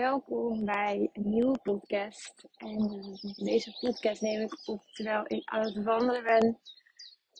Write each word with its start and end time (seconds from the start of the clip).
welkom 0.00 0.64
bij 0.64 1.10
een 1.12 1.30
nieuwe 1.30 1.58
podcast. 1.62 2.48
En 2.56 2.92
uh, 3.22 3.44
deze 3.46 3.76
podcast 3.80 4.20
neem 4.20 4.40
ik 4.40 4.68
op 4.68 4.82
terwijl 4.92 5.24
ik 5.26 5.48
aan 5.48 5.64
het 5.64 5.82
wandelen 5.82 6.22
ben 6.22 6.58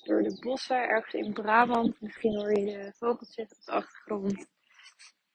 door 0.05 0.23
de 0.23 0.39
bossen 0.41 0.77
ergens 0.77 1.15
in 1.15 1.33
Brabant. 1.33 2.01
Misschien 2.01 2.37
hoor 2.37 2.59
je 2.59 2.65
de 2.65 2.93
vogeltjes 2.97 3.49
op 3.51 3.65
de 3.65 3.73
achtergrond. 3.73 4.47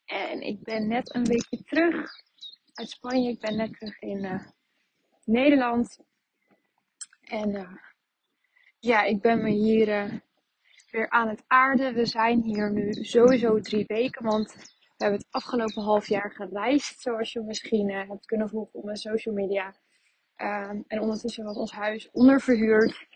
En 0.05 0.41
ik 0.41 0.63
ben 0.63 0.87
net 0.87 1.15
een 1.15 1.25
weekje 1.25 1.63
terug 1.63 2.11
uit 2.73 2.89
Spanje. 2.89 3.29
Ik 3.29 3.39
ben 3.39 3.55
net 3.55 3.73
terug 3.73 4.01
in 4.01 4.23
uh, 4.23 4.47
Nederland. 5.23 5.99
En 7.21 7.49
uh, 7.49 7.75
ja, 8.79 9.03
ik 9.03 9.21
ben 9.21 9.41
me 9.41 9.49
hier 9.49 10.21
weer 10.91 11.09
aan 11.09 11.27
het 11.27 11.43
aarden. 11.47 11.93
We 11.93 12.05
zijn 12.05 12.41
hier 12.41 12.71
nu 12.71 12.93
sowieso 12.93 13.59
drie 13.59 13.85
weken, 13.87 14.23
want 14.23 14.74
we 14.97 15.03
hebben 15.03 15.19
het 15.19 15.31
afgelopen 15.31 15.83
half 15.83 16.07
jaar 16.07 16.31
gereisd, 16.31 17.01
zoals 17.01 17.33
je 17.33 17.41
misschien 17.41 17.89
uh, 17.89 18.07
hebt 18.07 18.25
kunnen 18.25 18.49
volgen 18.49 18.73
op 18.73 18.83
mijn 18.83 18.97
social 18.97 19.35
media. 19.35 19.75
Um, 20.37 20.83
en 20.87 20.99
ondertussen 20.99 21.43
was 21.43 21.57
ons 21.57 21.71
huis 21.71 22.09
onderverhuurd 22.11 23.07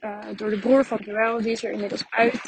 uh, 0.00 0.36
door 0.36 0.50
de 0.50 0.58
broer 0.58 0.84
van 0.84 0.98
Joël. 1.00 1.38
Die 1.42 1.50
is 1.50 1.64
er 1.64 1.70
inmiddels 1.70 2.10
uit. 2.10 2.40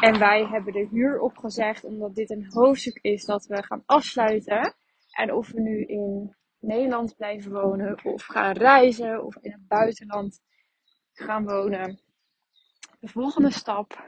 En 0.00 0.18
wij 0.18 0.44
hebben 0.44 0.72
de 0.72 0.88
huur 0.90 1.20
opgezegd 1.20 1.84
omdat 1.84 2.14
dit 2.14 2.30
een 2.30 2.46
hoofdstuk 2.48 2.98
is 3.00 3.24
dat 3.24 3.46
we 3.46 3.62
gaan 3.62 3.82
afsluiten. 3.86 4.74
En 5.10 5.32
of 5.32 5.48
we 5.48 5.60
nu 5.60 5.84
in 5.84 6.36
Nederland 6.58 7.16
blijven 7.16 7.52
wonen 7.52 8.04
of 8.04 8.24
gaan 8.24 8.56
reizen 8.56 9.24
of 9.24 9.36
in 9.36 9.52
het 9.52 9.68
buitenland 9.68 10.40
gaan 11.12 11.44
wonen. 11.44 12.00
De 13.00 13.08
volgende 13.08 13.50
stap 13.50 14.04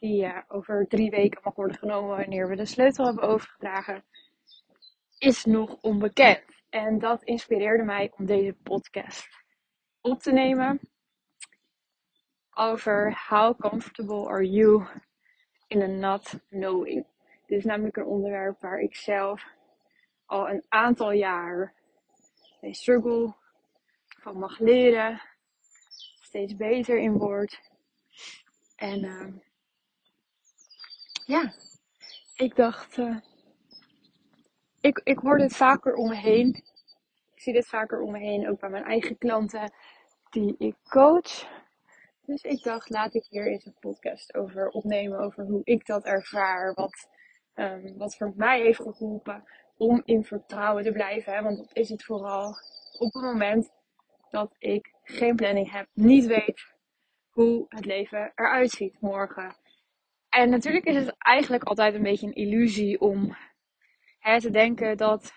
die 0.00 0.24
uh, 0.24 0.38
over 0.48 0.86
drie 0.88 1.10
weken 1.10 1.40
mag 1.44 1.54
worden 1.54 1.78
genomen 1.78 2.16
wanneer 2.16 2.48
we 2.48 2.56
de 2.56 2.64
sleutel 2.64 3.04
hebben 3.04 3.24
overgedragen, 3.24 4.04
is 5.18 5.44
nog 5.44 5.76
onbekend. 5.80 6.44
En 6.68 6.98
dat 6.98 7.22
inspireerde 7.22 7.84
mij 7.84 8.12
om 8.16 8.26
deze 8.26 8.56
podcast 8.62 9.28
op 10.00 10.20
te 10.20 10.32
nemen 10.32 10.80
over 12.50 13.24
how 13.28 13.58
comfortable 13.58 14.28
are 14.28 14.50
you 14.50 14.86
in 15.66 15.82
a 15.82 15.86
not 15.86 16.40
knowing. 16.48 17.06
Dit 17.46 17.58
is 17.58 17.64
namelijk 17.64 17.96
een 17.96 18.04
onderwerp 18.04 18.60
waar 18.60 18.80
ik 18.80 18.96
zelf 18.96 19.44
al 20.26 20.48
een 20.48 20.64
aantal 20.68 21.12
jaar 21.12 21.74
mee 22.60 22.74
struggle, 22.74 23.34
van 24.06 24.38
mag 24.38 24.58
leren, 24.58 25.20
steeds 26.20 26.56
beter 26.56 26.98
in 26.98 27.12
word. 27.12 27.60
En 28.76 29.04
uh, 29.04 29.26
ja, 31.30 31.52
ik 32.36 32.56
dacht, 32.56 32.96
uh, 32.96 33.16
ik, 34.80 35.00
ik 35.04 35.18
hoor 35.18 35.38
dit 35.38 35.56
vaker 35.56 35.94
om 35.94 36.08
me 36.08 36.16
heen. 36.16 36.48
Ik 37.34 37.40
zie 37.40 37.52
dit 37.52 37.66
vaker 37.66 38.00
om 38.00 38.12
me 38.12 38.18
heen, 38.18 38.48
ook 38.48 38.60
bij 38.60 38.70
mijn 38.70 38.84
eigen 38.84 39.18
klanten 39.18 39.72
die 40.30 40.54
ik 40.58 40.76
coach. 40.88 41.48
Dus 42.26 42.42
ik 42.42 42.62
dacht, 42.62 42.90
laat 42.90 43.14
ik 43.14 43.26
hier 43.28 43.46
eens 43.46 43.66
een 43.66 43.76
podcast 43.80 44.34
over 44.34 44.68
opnemen, 44.68 45.18
over 45.18 45.44
hoe 45.44 45.60
ik 45.64 45.86
dat 45.86 46.04
ervaar, 46.04 46.74
wat, 46.74 47.08
um, 47.54 47.98
wat 47.98 48.16
voor 48.16 48.32
mij 48.36 48.60
heeft 48.60 48.82
geholpen 48.82 49.44
om 49.76 50.02
in 50.04 50.24
vertrouwen 50.24 50.84
te 50.84 50.92
blijven. 50.92 51.32
Hè? 51.32 51.42
Want 51.42 51.56
dat 51.56 51.76
is 51.76 51.88
het 51.88 52.04
vooral 52.04 52.48
op 52.98 53.12
het 53.12 53.22
moment 53.22 53.70
dat 54.30 54.54
ik 54.58 54.94
geen 55.02 55.36
planning 55.36 55.72
heb, 55.72 55.86
niet 55.92 56.26
weet 56.26 56.74
hoe 57.30 57.64
het 57.68 57.84
leven 57.84 58.32
eruit 58.34 58.70
ziet 58.70 59.00
morgen. 59.00 59.56
En 60.30 60.50
natuurlijk 60.50 60.84
is 60.84 60.96
het 60.96 61.14
eigenlijk 61.18 61.62
altijd 61.64 61.94
een 61.94 62.02
beetje 62.02 62.26
een 62.26 62.34
illusie 62.34 63.00
om 63.00 63.36
hè, 64.18 64.40
te 64.40 64.50
denken 64.50 64.96
dat, 64.96 65.32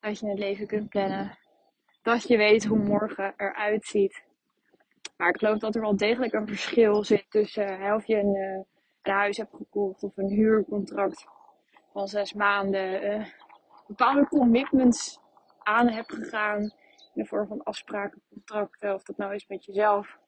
dat 0.00 0.18
je 0.18 0.28
het 0.28 0.38
leven 0.38 0.66
kunt 0.66 0.88
plannen. 0.88 1.38
Dat 2.02 2.28
je 2.28 2.36
weet 2.36 2.64
hoe 2.64 2.78
morgen 2.78 3.34
eruit 3.36 3.84
ziet. 3.84 4.24
Maar 5.16 5.28
ik 5.28 5.38
geloof 5.38 5.58
dat 5.58 5.74
er 5.74 5.80
wel 5.80 5.96
degelijk 5.96 6.32
een 6.32 6.46
verschil 6.46 7.04
zit 7.04 7.26
tussen 7.28 7.78
hè, 7.80 7.94
of 7.94 8.06
je 8.06 8.16
een, 8.16 8.34
uh, 8.34 8.62
een, 9.02 9.12
huis 9.12 9.36
hebt 9.36 9.54
gekocht 9.56 10.02
of 10.02 10.16
een 10.16 10.28
huurcontract 10.28 11.26
van 11.92 12.08
zes 12.08 12.32
maanden. 12.32 13.04
Uh, 13.04 13.26
bepaalde 13.86 14.28
commitments 14.28 15.20
aan 15.62 15.88
hebt 15.88 16.12
gegaan 16.12 16.60
in 16.60 17.22
de 17.22 17.26
vorm 17.26 17.46
van 17.46 17.62
afspraken, 17.62 18.22
contracten. 18.28 18.94
Of 18.94 19.02
dat 19.02 19.16
nou 19.16 19.34
is 19.34 19.46
met 19.46 19.64
jezelf 19.64 20.18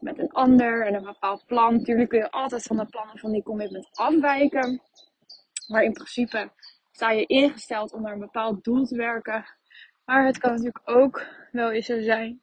met 0.00 0.18
een 0.18 0.32
ander 0.32 0.86
en 0.86 0.94
een 0.94 1.04
bepaald 1.04 1.46
plan. 1.46 1.76
Natuurlijk 1.76 2.08
kun 2.08 2.18
je 2.18 2.30
altijd 2.30 2.62
van 2.62 2.76
de 2.76 2.86
plannen 2.86 3.18
van 3.18 3.32
die 3.32 3.42
commitment 3.42 3.88
afwijken. 3.92 4.82
Maar 5.68 5.82
in 5.82 5.92
principe 5.92 6.50
sta 6.92 7.10
je 7.10 7.26
ingesteld 7.26 7.92
om 7.92 8.02
naar 8.02 8.12
een 8.12 8.18
bepaald 8.18 8.64
doel 8.64 8.86
te 8.86 8.96
werken. 8.96 9.44
Maar 10.04 10.26
het 10.26 10.38
kan 10.38 10.50
natuurlijk 10.50 10.80
ook 10.84 11.26
wel 11.52 11.70
eens 11.70 11.86
zo 11.86 12.00
zijn 12.00 12.40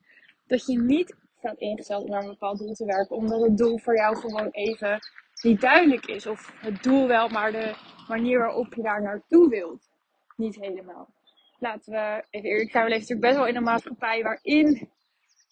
dat 0.47 0.65
je 0.65 0.81
niet 0.81 1.15
staat 1.37 1.57
ingesteld 1.57 2.03
om 2.03 2.09
naar 2.09 2.21
een 2.21 2.29
bepaald 2.29 2.57
doel 2.57 2.73
te 2.73 2.85
werken. 2.85 3.15
Omdat 3.15 3.41
het 3.41 3.57
doel 3.57 3.79
voor 3.79 3.95
jou 3.95 4.15
gewoon 4.15 4.49
even 4.51 4.99
niet 5.41 5.61
duidelijk 5.61 6.05
is. 6.05 6.27
Of 6.27 6.53
het 6.61 6.83
doel 6.83 7.07
wel, 7.07 7.29
maar 7.29 7.51
de 7.51 7.75
manier 8.07 8.39
waarop 8.39 8.73
je 8.73 8.81
daar 8.81 9.01
naartoe 9.01 9.49
wilt. 9.49 9.89
Niet 10.35 10.55
helemaal. 10.55 11.13
Laten 11.59 11.91
we 11.91 12.23
even 12.29 12.49
eerlijk 12.49 12.71
zijn. 12.71 12.83
We 12.83 12.89
leven 12.89 13.07
natuurlijk 13.07 13.27
best 13.27 13.35
wel 13.35 13.47
in 13.47 13.55
een 13.55 13.63
maatschappij 13.63 14.23
waarin 14.23 14.89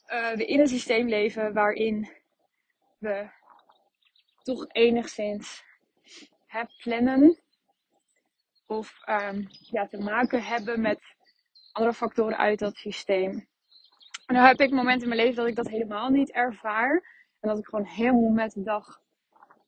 uh, 0.07 0.31
we 0.31 0.45
in 0.45 0.59
een 0.59 0.67
systeem 0.67 1.07
leven 1.07 1.53
waarin 1.53 2.09
we 2.97 3.29
toch 4.43 4.65
enigszins 4.67 5.63
hè, 6.47 6.63
plannen 6.77 7.39
of 8.67 8.99
um, 9.09 9.47
ja, 9.49 9.87
te 9.87 9.97
maken 9.97 10.43
hebben 10.43 10.81
met 10.81 10.99
andere 11.71 11.93
factoren 11.93 12.37
uit 12.37 12.59
dat 12.59 12.75
systeem. 12.75 13.47
En 14.25 14.35
dan 14.35 14.43
heb 14.43 14.59
ik 14.59 14.71
momenten 14.71 15.01
in 15.01 15.15
mijn 15.15 15.21
leven 15.21 15.35
dat 15.35 15.47
ik 15.47 15.55
dat 15.55 15.67
helemaal 15.67 16.09
niet 16.09 16.31
ervaar. 16.31 17.11
En 17.39 17.49
dat 17.49 17.57
ik 17.57 17.65
gewoon 17.65 17.85
helemaal 17.85 18.29
met 18.29 18.51
de 18.51 18.63
dag 18.63 19.01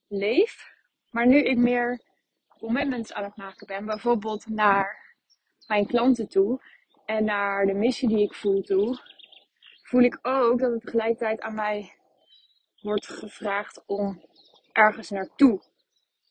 leef. 0.08 0.74
Maar 1.12 1.28
nu 1.28 1.44
ik 1.44 1.58
meer 1.58 2.02
commitments 2.58 3.14
aan 3.14 3.24
het 3.24 3.36
maken 3.36 3.68
ben, 3.68 3.86
bijvoorbeeld 3.86 4.48
naar 4.48 5.16
mijn 5.68 5.86
klanten 5.86 6.28
toe 6.28 6.62
en 7.06 7.24
naar 7.24 7.66
de 7.66 7.74
missie 7.74 8.08
die 8.08 8.24
ik 8.24 8.34
voel 8.34 8.62
toe, 8.62 9.00
voel 9.86 10.02
ik 10.02 10.20
ook 10.22 10.60
dat 10.60 10.72
het 10.72 10.82
tegelijkertijd 10.82 11.42
aan 11.42 11.56
mij 11.56 11.94
wordt 12.82 13.08
gevraagd 13.08 13.84
om 13.86 14.24
ergens 14.72 15.10
naartoe 15.10 15.62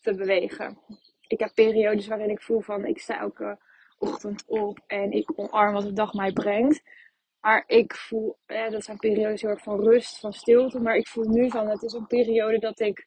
te 0.00 0.15
bewegen. 0.15 0.78
Ik 1.26 1.41
heb 1.41 1.54
periodes 1.54 2.06
waarin 2.06 2.31
ik 2.31 2.43
voel 2.43 2.60
van 2.60 2.84
ik 2.84 2.98
sta 2.98 3.19
elke 3.19 3.59
ochtend 3.98 4.44
op 4.47 4.78
en 4.87 5.10
ik 5.12 5.32
omarm 5.37 5.72
wat 5.72 5.82
de 5.82 5.93
dag 5.93 6.12
mij 6.12 6.32
brengt. 6.32 6.82
Maar 7.41 7.64
ik 7.66 7.94
voel, 7.94 8.38
dat 8.47 8.84
zijn 8.84 8.98
periodes 8.98 9.43
heel 9.43 9.50
erg 9.50 9.62
van 9.62 9.81
rust, 9.81 10.19
van 10.19 10.32
stilte. 10.32 10.81
Maar 10.81 10.97
ik 10.97 11.09
voel 11.09 11.25
nu 11.25 11.50
van 11.50 11.69
het 11.69 11.82
is 11.82 11.93
een 11.93 12.06
periode 12.06 12.59
dat 12.59 12.81
ik 12.81 12.98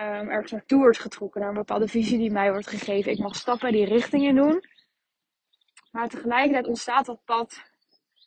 um, 0.00 0.28
ergens 0.28 0.52
naartoe 0.52 0.78
word 0.78 0.98
getrokken. 0.98 1.40
Naar 1.40 1.50
een 1.50 1.56
bepaalde 1.56 1.88
visie 1.88 2.18
die 2.18 2.30
mij 2.30 2.50
wordt 2.50 2.66
gegeven. 2.66 3.12
Ik 3.12 3.18
mag 3.18 3.34
stappen 3.34 3.72
die 3.72 3.84
richting 3.84 4.24
in 4.24 4.34
doen. 4.34 4.62
Maar 5.90 6.08
tegelijkertijd 6.08 6.66
ontstaat 6.66 7.06
dat 7.06 7.24
pad 7.24 7.62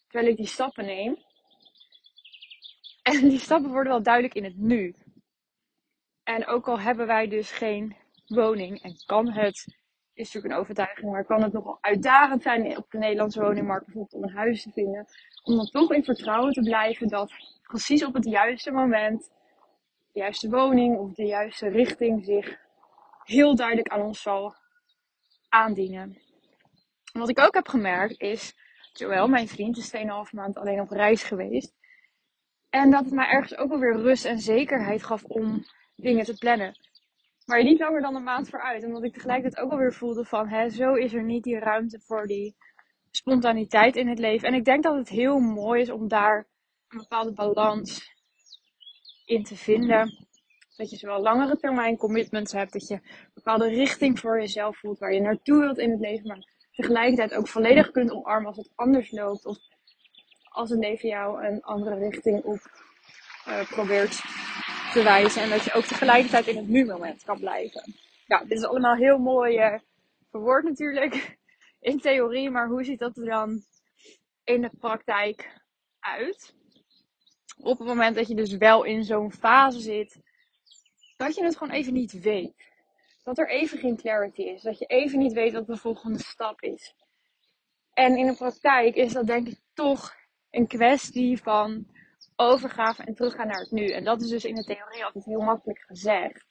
terwijl 0.08 0.32
ik 0.32 0.38
die 0.38 0.48
stappen 0.48 0.86
neem. 0.86 1.28
En 3.10 3.30
die 3.30 3.40
stappen 3.40 3.72
worden 3.72 3.92
wel 3.92 4.04
duidelijk 4.04 4.34
in 4.34 4.44
het 4.44 4.58
nu. 4.58 4.96
En 6.24 6.48
ook 6.48 6.68
al 6.68 6.80
hebben 6.80 7.08
wij 7.08 7.28
dus 7.28 7.52
geen 7.52 7.96
woning 8.28 8.82
en 8.82 8.96
kan 9.06 9.32
het, 9.32 9.56
is 10.14 10.26
natuurlijk 10.26 10.54
een 10.54 10.60
overtuiging, 10.60 11.12
maar 11.12 11.26
kan 11.26 11.44
het 11.44 11.54
nogal 11.54 11.78
uitdagend 11.82 12.42
zijn 12.42 12.78
op 12.78 12.92
de 12.92 12.98
Nederlandse 12.98 13.42
woningmarkt 13.42 13.86
bijvoorbeeld 13.86 14.14
om 14.14 14.24
een 14.24 14.36
huis 14.36 14.64
te 14.64 14.72
vinden. 14.72 15.08
Om 15.44 15.56
dan 15.56 15.66
toch 15.66 15.94
in 15.94 16.04
vertrouwen 16.04 16.54
te 16.54 16.62
blijven 16.62 17.08
dat 17.08 17.34
precies 17.64 18.06
op 18.06 18.14
het 18.14 18.26
juiste 18.26 18.72
moment 18.72 19.32
de 20.12 20.20
juiste 20.20 20.50
woning 20.50 20.98
of 20.98 21.14
de 21.14 21.26
juiste 21.26 21.68
richting 21.68 22.26
zich 22.26 22.60
heel 23.24 23.56
duidelijk 23.56 23.88
aan 23.88 24.02
ons 24.02 24.22
zal 24.22 24.56
aandienen. 25.50 26.18
En 27.14 27.20
wat 27.20 27.30
ik 27.30 27.40
ook 27.40 27.54
heb 27.54 27.68
gemerkt 27.68 28.22
is, 28.22 28.56
Joël, 28.94 29.28
mijn 29.28 29.48
vriend, 29.48 29.78
is 29.78 29.96
2,5 29.96 30.02
maand 30.32 30.58
alleen 30.58 30.82
op 30.82 30.90
reis 30.90 31.24
geweest. 31.24 31.79
En 32.70 32.92
dat 32.92 33.06
het 33.06 33.14
mij 33.14 33.28
ergens 33.28 33.58
ook 33.58 33.70
wel 33.70 33.80
weer 33.80 34.02
rust 34.02 34.26
en 34.26 34.40
zekerheid 34.40 35.04
gaf 35.04 35.24
om 35.24 35.66
dingen 35.96 36.26
te 36.26 36.38
plannen. 36.38 36.78
Maar 37.46 37.64
niet 37.64 37.80
langer 37.80 38.02
dan 38.02 38.16
een 38.16 38.24
maand 38.24 38.50
vooruit. 38.50 38.84
Omdat 38.84 39.04
ik 39.04 39.14
tegelijkertijd 39.14 39.66
ook 39.66 39.72
alweer 39.72 39.94
voelde 39.94 40.26
van, 40.26 40.48
hè, 40.48 40.70
zo 40.70 40.94
is 40.94 41.14
er 41.14 41.24
niet 41.24 41.44
die 41.44 41.60
ruimte 41.60 42.00
voor 42.00 42.28
die 42.28 42.56
spontaniteit 43.12 43.96
in 43.96 44.08
het 44.08 44.20
leven. 44.20 44.48
En 44.48 44.54
ik 44.54 44.66
denk 44.66 44.84
dat 44.84 44.96
het 44.96 45.10
heel 45.10 45.40
mooi 45.40 45.82
is 45.82 45.92
om 45.92 46.08
daar 46.08 46.48
een 46.88 46.98
bepaalde 46.98 47.34
balans 47.34 48.14
in 49.26 49.44
te 49.44 49.56
vinden. 49.56 50.28
Dat 50.78 50.90
je 50.90 50.98
zowel 50.98 51.22
langere 51.22 51.58
termijn 51.58 51.98
commitments 51.98 52.52
hebt, 52.52 52.74
dat 52.74 52.88
je 52.88 52.94
een 52.94 53.32
bepaalde 53.34 53.68
richting 53.68 54.20
voor 54.20 54.40
jezelf 54.40 54.78
voelt 54.78 55.00
waar 55.00 55.14
je 55.14 55.22
naartoe 55.22 55.60
wilt 55.60 55.78
in 55.78 55.92
het 55.92 56.00
leven, 56.00 56.28
maar 56.28 56.48
tegelijkertijd 56.72 57.34
ook 57.34 57.48
volledig 57.48 57.92
kunt 57.92 58.12
omarmen 58.12 58.48
als 58.48 58.58
het 58.58 58.72
anders 58.76 59.12
loopt. 59.12 59.46
Of 59.46 59.58
als 60.50 60.70
het 60.70 60.80
leven 60.80 61.10
jou 61.10 61.46
een 61.46 61.62
andere 61.64 61.96
richting 61.96 62.44
op 62.44 62.60
uh, 63.48 63.70
probeert 63.70 64.22
te 64.94 65.04
wijzen. 65.04 65.42
En 65.42 65.50
dat 65.50 65.64
je 65.64 65.74
ook 65.74 65.86
tegelijkertijd 65.86 66.48
in 66.48 66.58
het 66.58 66.68
nu-moment 66.68 67.24
kan 67.24 67.40
blijven. 67.40 67.96
Ja, 68.26 68.40
dit 68.40 68.58
is 68.58 68.66
allemaal 68.66 68.96
heel 68.96 69.18
mooie 69.18 69.82
verwoord 70.30 70.64
natuurlijk 70.64 71.38
in 71.80 72.00
theorie, 72.00 72.50
maar 72.50 72.68
hoe 72.68 72.84
ziet 72.84 73.00
dat 73.00 73.18
er 73.18 73.26
dan 73.26 73.64
in 74.44 74.62
de 74.62 74.72
praktijk 74.80 75.62
uit? 76.00 76.56
Op 77.58 77.78
het 77.78 77.88
moment 77.88 78.16
dat 78.16 78.28
je 78.28 78.36
dus 78.36 78.58
wel 78.58 78.84
in 78.84 79.04
zo'n 79.04 79.32
fase 79.32 79.80
zit, 79.80 80.20
dat 81.18 81.36
je 81.36 81.44
het 81.44 81.58
gewoon 81.58 81.74
even 81.74 81.94
niet 81.94 82.22
weet. 82.22 82.68
Dat 83.24 83.38
er 83.38 83.50
even 83.50 83.78
geen 83.78 83.98
clarity 83.98 84.42
is. 84.42 84.62
Dat 84.62 84.80
je 84.80 84.86
even 84.86 85.20
niet 85.20 85.34
weet 85.34 85.54
wat 85.54 85.68
de 85.68 85.78
volgende 85.78 86.20
stap 86.20 86.62
is. 86.62 86.96
En 87.94 88.18
in 88.18 88.26
de 88.26 88.36
praktijk 88.36 88.96
is 88.96 89.14
dat 89.14 89.28
denk 89.28 89.48
ik 89.48 89.60
toch 89.74 90.16
een 90.52 90.68
kwestie 90.68 91.42
van 91.42 91.88
overgave 92.36 93.04
en 93.04 93.14
teruggaan 93.14 93.48
naar 93.48 93.60
het 93.60 93.72
nu. 93.72 93.86
En 93.86 94.04
dat 94.04 94.22
is 94.22 94.30
dus 94.30 94.46
in 94.46 94.56
de 94.56 94.64
theorie 94.64 95.06
altijd 95.06 95.26
heel 95.26 95.42
makkelijk 95.42 95.80
gezegd. 95.80 96.46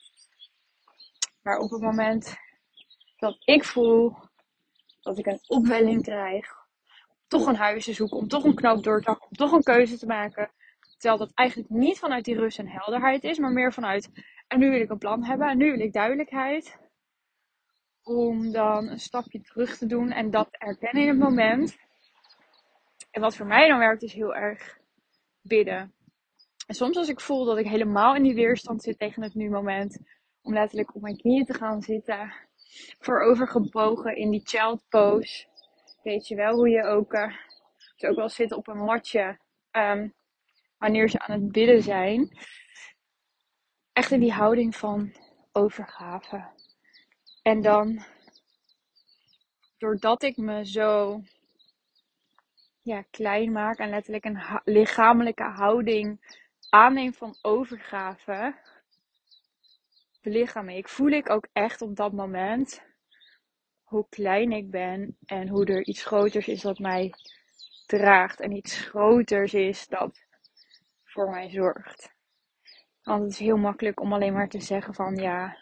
Maar 1.41 1.57
op 1.57 1.71
het 1.71 1.81
moment 1.81 2.35
dat 3.17 3.37
ik 3.45 3.63
voel 3.63 4.15
dat 5.01 5.17
ik 5.17 5.25
een 5.25 5.39
opwelling 5.47 6.03
krijg, 6.03 6.47
toch 7.27 7.45
een 7.47 7.55
huis 7.55 7.85
te 7.85 7.93
zoeken, 7.93 8.17
om 8.17 8.27
toch 8.27 8.43
een 8.43 8.55
knoop 8.55 8.83
door 8.83 9.01
te 9.01 9.09
hakken, 9.09 9.27
om 9.27 9.35
toch 9.35 9.51
een 9.51 9.63
keuze 9.63 9.97
te 9.97 10.05
maken. 10.05 10.51
Terwijl 10.97 11.19
dat 11.19 11.31
eigenlijk 11.33 11.69
niet 11.69 11.99
vanuit 11.99 12.25
die 12.25 12.35
rust 12.35 12.59
en 12.59 12.67
helderheid 12.67 13.23
is, 13.23 13.37
maar 13.37 13.51
meer 13.51 13.73
vanuit 13.73 14.09
en 14.47 14.59
nu 14.59 14.69
wil 14.69 14.81
ik 14.81 14.89
een 14.89 14.97
plan 14.97 15.23
hebben 15.23 15.47
en 15.47 15.57
nu 15.57 15.71
wil 15.71 15.79
ik 15.79 15.93
duidelijkheid. 15.93 16.77
Om 18.03 18.51
dan 18.51 18.87
een 18.87 18.99
stapje 18.99 19.41
terug 19.41 19.77
te 19.77 19.85
doen 19.85 20.11
en 20.11 20.29
dat 20.29 20.47
erkennen 20.51 21.03
in 21.03 21.09
het 21.09 21.19
moment. 21.19 21.77
En 23.11 23.21
wat 23.21 23.35
voor 23.35 23.45
mij 23.45 23.67
dan 23.67 23.79
werkt 23.79 24.03
is 24.03 24.13
heel 24.13 24.35
erg 24.35 24.79
bidden. 25.41 25.93
En 26.67 26.75
soms 26.75 26.97
als 26.97 27.09
ik 27.09 27.19
voel 27.19 27.45
dat 27.45 27.57
ik 27.57 27.67
helemaal 27.67 28.15
in 28.15 28.23
die 28.23 28.35
weerstand 28.35 28.83
zit 28.83 28.99
tegen 28.99 29.23
het 29.23 29.33
nu 29.33 29.49
moment, 29.49 29.99
om 30.41 30.53
letterlijk 30.53 30.95
op 30.95 31.01
mijn 31.01 31.17
knieën 31.17 31.45
te 31.45 31.53
gaan 31.53 31.81
zitten, 31.81 32.33
voorovergebogen 32.99 34.15
in 34.15 34.29
die 34.29 34.41
child 34.43 34.83
pose. 34.89 35.47
Weet 36.03 36.27
je 36.27 36.35
wel 36.35 36.53
hoe 36.53 36.69
je 36.69 36.83
ook, 36.83 37.13
uh, 37.13 37.35
ook 37.97 38.15
wel 38.15 38.29
zit 38.29 38.51
op 38.51 38.67
een 38.67 38.83
matje 38.83 39.39
um, 39.71 40.13
wanneer 40.77 41.09
ze 41.09 41.19
aan 41.19 41.41
het 41.41 41.51
bidden 41.51 41.83
zijn. 41.83 42.37
Echt 43.93 44.11
in 44.11 44.19
die 44.19 44.33
houding 44.33 44.75
van 44.75 45.15
overgave. 45.51 46.49
En 47.41 47.61
dan, 47.61 48.03
doordat 49.77 50.23
ik 50.23 50.37
me 50.37 50.65
zo 50.65 51.21
ja, 52.89 53.03
klein 53.11 53.51
maak 53.51 53.77
en 53.77 53.89
letterlijk 53.89 54.25
een 54.25 54.61
lichamelijke 54.63 55.43
houding 55.43 56.37
aanneem 56.69 57.13
van 57.13 57.37
overgave, 57.41 58.55
belichaam 60.21 60.69
ik, 60.69 60.87
voel 60.87 61.09
ik 61.09 61.29
ook 61.29 61.47
echt 61.53 61.81
op 61.81 61.95
dat 61.95 62.11
moment 62.11 62.81
hoe 63.83 64.05
klein 64.09 64.51
ik 64.51 64.71
ben 64.71 65.17
en 65.25 65.47
hoe 65.47 65.65
er 65.65 65.85
iets 65.85 66.05
groters 66.05 66.47
is 66.47 66.61
dat 66.61 66.79
mij 66.79 67.13
draagt 67.85 68.39
en 68.39 68.51
iets 68.51 68.77
groters 68.77 69.53
is 69.53 69.87
dat 69.87 70.25
voor 71.03 71.29
mij 71.29 71.49
zorgt. 71.49 72.13
Want 73.03 73.21
het 73.21 73.31
is 73.31 73.39
heel 73.39 73.57
makkelijk 73.57 73.99
om 73.99 74.13
alleen 74.13 74.33
maar 74.33 74.49
te 74.49 74.61
zeggen 74.61 74.93
van 74.93 75.15
ja, 75.15 75.57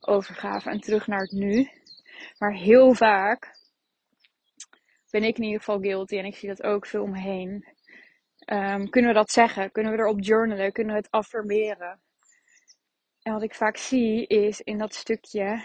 overgave 0.00 0.70
en 0.70 0.80
terug 0.80 1.06
naar 1.06 1.20
het 1.20 1.32
nu. 1.32 1.68
Maar 2.38 2.52
heel 2.52 2.94
vaak 2.94 3.62
ben 5.14 5.24
ik 5.24 5.36
in 5.36 5.44
ieder 5.44 5.58
geval 5.58 5.80
guilty 5.80 6.16
en 6.16 6.24
ik 6.24 6.36
zie 6.36 6.48
dat 6.48 6.62
ook 6.62 6.86
veel 6.86 7.02
om 7.02 7.10
me 7.10 7.20
heen. 7.20 7.66
Um, 8.52 8.90
kunnen 8.90 9.10
we 9.10 9.16
dat 9.16 9.30
zeggen? 9.30 9.70
Kunnen 9.72 9.92
we 9.92 9.98
erop 9.98 10.20
journalen? 10.20 10.72
Kunnen 10.72 10.94
we 10.94 11.00
het 11.00 11.10
affirmeren? 11.10 12.00
En 13.22 13.32
wat 13.32 13.42
ik 13.42 13.54
vaak 13.54 13.76
zie 13.76 14.26
is 14.26 14.60
in 14.60 14.78
dat 14.78 14.94
stukje 14.94 15.64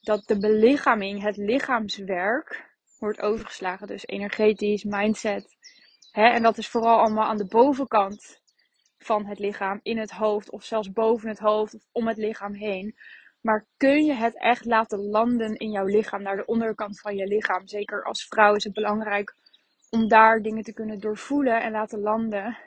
dat 0.00 0.26
de 0.26 0.38
belichaming, 0.38 1.22
het 1.22 1.36
lichaamswerk, 1.36 2.76
wordt 2.98 3.20
overgeslagen. 3.20 3.86
Dus 3.86 4.06
energetisch, 4.06 4.84
mindset. 4.84 5.56
Hè? 6.10 6.26
En 6.26 6.42
dat 6.42 6.58
is 6.58 6.68
vooral 6.68 6.98
allemaal 6.98 7.28
aan 7.28 7.36
de 7.36 7.46
bovenkant 7.46 8.40
van 8.98 9.26
het 9.26 9.38
lichaam, 9.38 9.80
in 9.82 9.98
het 9.98 10.10
hoofd 10.10 10.50
of 10.50 10.64
zelfs 10.64 10.92
boven 10.92 11.28
het 11.28 11.38
hoofd 11.38 11.74
of 11.74 11.82
om 11.92 12.08
het 12.08 12.16
lichaam 12.16 12.54
heen. 12.54 12.94
Maar 13.44 13.66
kun 13.76 14.04
je 14.04 14.12
het 14.12 14.38
echt 14.38 14.64
laten 14.64 15.08
landen 15.08 15.56
in 15.56 15.70
jouw 15.70 15.84
lichaam, 15.84 16.22
naar 16.22 16.36
de 16.36 16.44
onderkant 16.46 17.00
van 17.00 17.16
je 17.16 17.26
lichaam? 17.26 17.66
Zeker 17.66 18.04
als 18.04 18.26
vrouw 18.26 18.54
is 18.54 18.64
het 18.64 18.72
belangrijk 18.72 19.34
om 19.90 20.08
daar 20.08 20.42
dingen 20.42 20.62
te 20.62 20.72
kunnen 20.72 21.00
doorvoelen 21.00 21.62
en 21.62 21.72
laten 21.72 22.00
landen. 22.00 22.58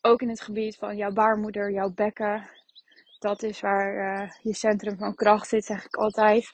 Ook 0.00 0.22
in 0.22 0.28
het 0.28 0.40
gebied 0.40 0.76
van 0.76 0.96
jouw 0.96 1.12
baarmoeder, 1.12 1.72
jouw 1.72 1.90
bekken. 1.90 2.48
Dat 3.18 3.42
is 3.42 3.60
waar 3.60 3.94
uh, 3.94 4.30
je 4.42 4.54
centrum 4.54 4.96
van 4.96 5.14
kracht 5.14 5.48
zit, 5.48 5.64
zeg 5.64 5.84
ik 5.84 5.96
altijd. 5.96 6.52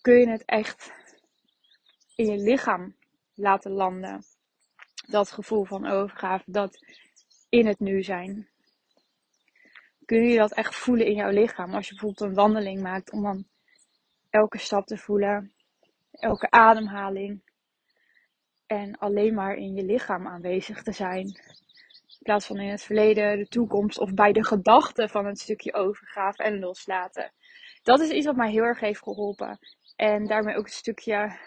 Kun 0.00 0.18
je 0.18 0.28
het 0.28 0.44
echt 0.44 0.92
in 2.14 2.26
je 2.26 2.38
lichaam 2.38 2.96
laten 3.34 3.70
landen? 3.70 4.24
Dat 5.06 5.30
gevoel 5.30 5.64
van 5.64 5.86
overgave, 5.86 6.44
dat 6.46 6.78
in 7.48 7.66
het 7.66 7.80
nu 7.80 8.02
zijn. 8.02 8.48
Kun 10.04 10.22
je 10.28 10.38
dat 10.38 10.52
echt 10.52 10.74
voelen 10.74 11.06
in 11.06 11.14
jouw 11.14 11.30
lichaam? 11.30 11.74
Als 11.74 11.88
je 11.88 11.92
bijvoorbeeld 11.92 12.30
een 12.30 12.36
wandeling 12.36 12.82
maakt, 12.82 13.12
om 13.12 13.22
dan 13.22 13.46
elke 14.30 14.58
stap 14.58 14.86
te 14.86 14.96
voelen, 14.96 15.52
elke 16.10 16.50
ademhaling. 16.50 17.42
En 18.66 18.98
alleen 18.98 19.34
maar 19.34 19.54
in 19.54 19.74
je 19.74 19.84
lichaam 19.84 20.26
aanwezig 20.26 20.82
te 20.82 20.92
zijn. 20.92 21.26
In 21.26 22.22
plaats 22.22 22.46
van 22.46 22.58
in 22.58 22.70
het 22.70 22.82
verleden, 22.82 23.38
de 23.38 23.48
toekomst 23.48 23.98
of 23.98 24.14
bij 24.14 24.32
de 24.32 24.44
gedachten 24.44 25.08
van 25.08 25.26
een 25.26 25.36
stukje 25.36 25.74
overgave 25.74 26.42
en 26.42 26.58
loslaten. 26.58 27.32
Dat 27.82 28.00
is 28.00 28.10
iets 28.10 28.26
wat 28.26 28.36
mij 28.36 28.50
heel 28.50 28.62
erg 28.62 28.80
heeft 28.80 29.02
geholpen. 29.02 29.58
En 29.96 30.26
daarmee 30.26 30.56
ook 30.56 30.64
een 30.64 30.70
stukje 30.70 31.38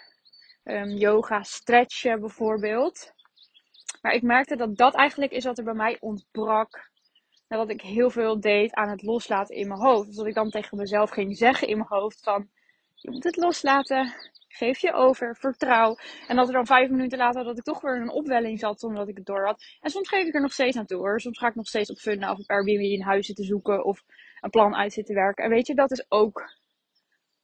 um, 0.64 0.90
yoga, 0.90 1.44
stretchen 1.44 2.20
bijvoorbeeld. 2.20 3.14
Maar 4.02 4.14
ik 4.14 4.22
merkte 4.22 4.56
dat 4.56 4.78
dat 4.78 4.96
eigenlijk 4.96 5.32
is 5.32 5.44
wat 5.44 5.58
er 5.58 5.64
bij 5.64 5.74
mij 5.74 5.98
ontbrak. 6.00 6.90
Nadat 7.48 7.70
ik 7.70 7.82
heel 7.82 8.10
veel 8.10 8.40
deed 8.40 8.74
aan 8.74 8.90
het 8.90 9.02
loslaten 9.02 9.56
in 9.56 9.68
mijn 9.68 9.80
hoofd. 9.80 10.08
Dus 10.08 10.16
dat 10.16 10.26
ik 10.26 10.34
dan 10.34 10.50
tegen 10.50 10.78
mezelf 10.78 11.10
ging 11.10 11.38
zeggen 11.38 11.68
in 11.68 11.78
mijn 11.78 11.90
hoofd 11.90 12.24
van... 12.24 12.50
Je 12.94 13.12
moet 13.12 13.24
het 13.24 13.36
loslaten. 13.36 14.14
Geef 14.48 14.80
je 14.80 14.94
over. 14.94 15.36
Vertrouw. 15.36 15.98
En 16.28 16.36
dat 16.36 16.48
er 16.48 16.54
dan 16.54 16.66
vijf 16.66 16.90
minuten 16.90 17.18
later 17.18 17.44
dat 17.44 17.58
ik 17.58 17.64
toch 17.64 17.82
weer 17.82 18.02
een 18.02 18.10
opwelling 18.10 18.60
zat 18.60 18.84
omdat 18.84 19.08
ik 19.08 19.18
het 19.18 19.26
door 19.26 19.46
had. 19.46 19.64
En 19.82 19.90
soms 19.90 20.10
geef 20.10 20.26
ik 20.26 20.34
er 20.34 20.42
nog 20.42 20.54
steeds 20.54 20.78
aan 20.78 20.86
toe 20.86 20.98
hoor. 20.98 21.22
Soms 21.22 21.38
ga 21.38 21.48
ik 21.48 21.56
nog 21.56 21.68
steeds 21.68 21.90
op 21.90 21.98
Funda 21.98 22.32
of 22.32 22.40
op 22.40 22.50
Airbnb 22.50 22.82
in 22.82 23.02
huis 23.02 23.26
zitten 23.26 23.46
zoeken. 23.46 23.86
Of 23.86 24.04
een 24.42 24.50
plan 24.50 24.76
uit 24.76 24.94
zitten 24.94 25.16
werken. 25.16 25.44
En 25.44 25.50
weet 25.50 25.68
je, 25.68 25.76
dat 25.76 25.92
is 25.92 26.06
ook 26.10 26.56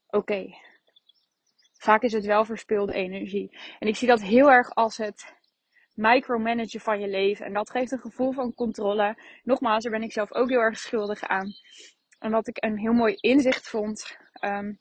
oké. 0.08 0.56
Vaak 1.78 2.02
is 2.02 2.14
het 2.14 2.26
wel 2.26 2.46
verspilde 2.46 2.94
energie. 2.94 3.58
En 3.80 3.88
ik 3.88 3.96
zie 3.96 4.08
dat 4.08 4.22
heel 4.22 4.52
erg 4.52 4.76
als 4.76 4.98
het 4.98 5.34
micromanagen 5.94 6.80
van 6.80 7.00
je 7.00 7.08
leven. 7.08 7.46
En 7.46 7.54
dat 7.54 7.70
geeft 7.70 7.92
een 7.92 8.00
gevoel 8.00 8.32
van 8.32 8.54
controle. 8.54 9.18
Nogmaals, 9.44 9.84
daar 9.84 9.92
ben 9.92 10.04
ik 10.04 10.12
zelf 10.12 10.34
ook 10.34 10.50
heel 10.50 10.60
erg 10.60 10.78
schuldig 10.78 11.24
aan. 11.24 11.54
En 12.20 12.32
wat 12.32 12.48
ik 12.48 12.64
een 12.64 12.78
heel 12.78 12.94
mooi 12.94 13.16
inzicht 13.16 13.70
vond 13.70 14.18
um, 14.42 14.80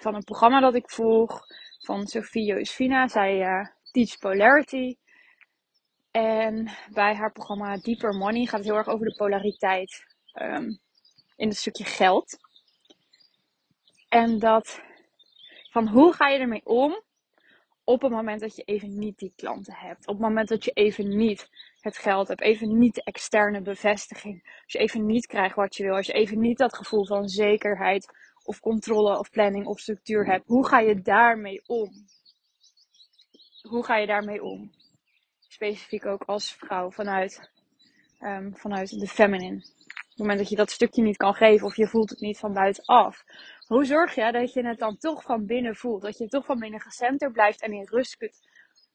van 0.00 0.14
een 0.14 0.24
programma 0.24 0.60
dat 0.60 0.74
ik 0.74 0.90
volg 0.90 1.40
van 1.78 2.06
Sophie 2.06 2.44
Joosfina. 2.44 3.08
Zij 3.08 3.40
uh, 3.40 3.66
teach 3.90 4.18
polarity. 4.18 4.96
En 6.10 6.70
bij 6.92 7.14
haar 7.14 7.32
programma 7.32 7.76
Deeper 7.76 8.14
Money 8.14 8.44
gaat 8.44 8.58
het 8.58 8.68
heel 8.68 8.76
erg 8.76 8.88
over 8.88 9.06
de 9.06 9.14
polariteit 9.16 10.04
um, 10.42 10.78
in 11.36 11.48
het 11.48 11.56
stukje 11.56 11.84
geld. 11.84 12.38
En 14.08 14.38
dat 14.38 14.82
van 15.70 15.88
hoe 15.88 16.12
ga 16.12 16.28
je 16.28 16.38
ermee 16.38 16.64
om 16.64 17.02
op 17.84 18.02
het 18.02 18.12
moment 18.12 18.40
dat 18.40 18.56
je 18.56 18.62
even 18.62 18.98
niet 18.98 19.18
die 19.18 19.32
klanten 19.36 19.74
hebt. 19.74 20.06
Op 20.06 20.14
het 20.14 20.26
moment 20.26 20.48
dat 20.48 20.64
je 20.64 20.70
even 20.70 21.16
niet 21.16 21.48
het 21.80 21.96
geld 21.96 22.28
hebt. 22.28 22.40
Even 22.40 22.78
niet 22.78 22.94
de 22.94 23.02
externe 23.02 23.62
bevestiging. 23.62 24.42
Als 24.42 24.72
je 24.72 24.78
even 24.78 25.06
niet 25.06 25.26
krijgt 25.26 25.56
wat 25.56 25.76
je 25.76 25.82
wil. 25.82 25.94
Als 25.94 26.06
je 26.06 26.12
even 26.12 26.40
niet 26.40 26.58
dat 26.58 26.76
gevoel 26.76 27.06
van 27.06 27.28
zekerheid 27.28 28.12
of 28.44 28.60
controle 28.60 29.18
of 29.18 29.30
planning 29.30 29.66
of 29.66 29.80
structuur 29.80 30.26
hebt. 30.26 30.46
Hoe 30.46 30.66
ga 30.66 30.78
je 30.78 31.02
daarmee 31.02 31.62
om? 31.66 31.90
Hoe 33.62 33.84
ga 33.84 33.96
je 33.96 34.06
daarmee 34.06 34.42
om? 34.42 34.70
Specifiek 35.48 36.06
ook 36.06 36.22
als 36.22 36.54
vrouw 36.54 36.90
vanuit, 36.90 37.50
um, 38.20 38.56
vanuit 38.56 39.00
de 39.00 39.06
feminine. 39.06 39.64
Op 40.14 40.20
het 40.20 40.28
moment 40.28 40.48
dat 40.48 40.58
je 40.58 40.64
dat 40.64 40.70
stukje 40.70 41.02
niet 41.02 41.16
kan 41.16 41.34
geven 41.34 41.66
of 41.66 41.76
je 41.76 41.86
voelt 41.86 42.10
het 42.10 42.20
niet 42.20 42.38
van 42.38 42.52
buitenaf. 42.52 43.24
Hoe 43.66 43.84
zorg 43.84 44.14
je 44.14 44.32
dat 44.32 44.52
je 44.52 44.66
het 44.66 44.78
dan 44.78 44.96
toch 44.96 45.22
van 45.22 45.46
binnen 45.46 45.76
voelt? 45.76 46.02
Dat 46.02 46.18
je 46.18 46.28
toch 46.28 46.44
van 46.44 46.58
binnen 46.58 46.80
gecenterd 46.80 47.32
blijft 47.32 47.62
en 47.62 47.72
in 47.72 47.88
rust 47.90 48.16
kunt 48.16 48.40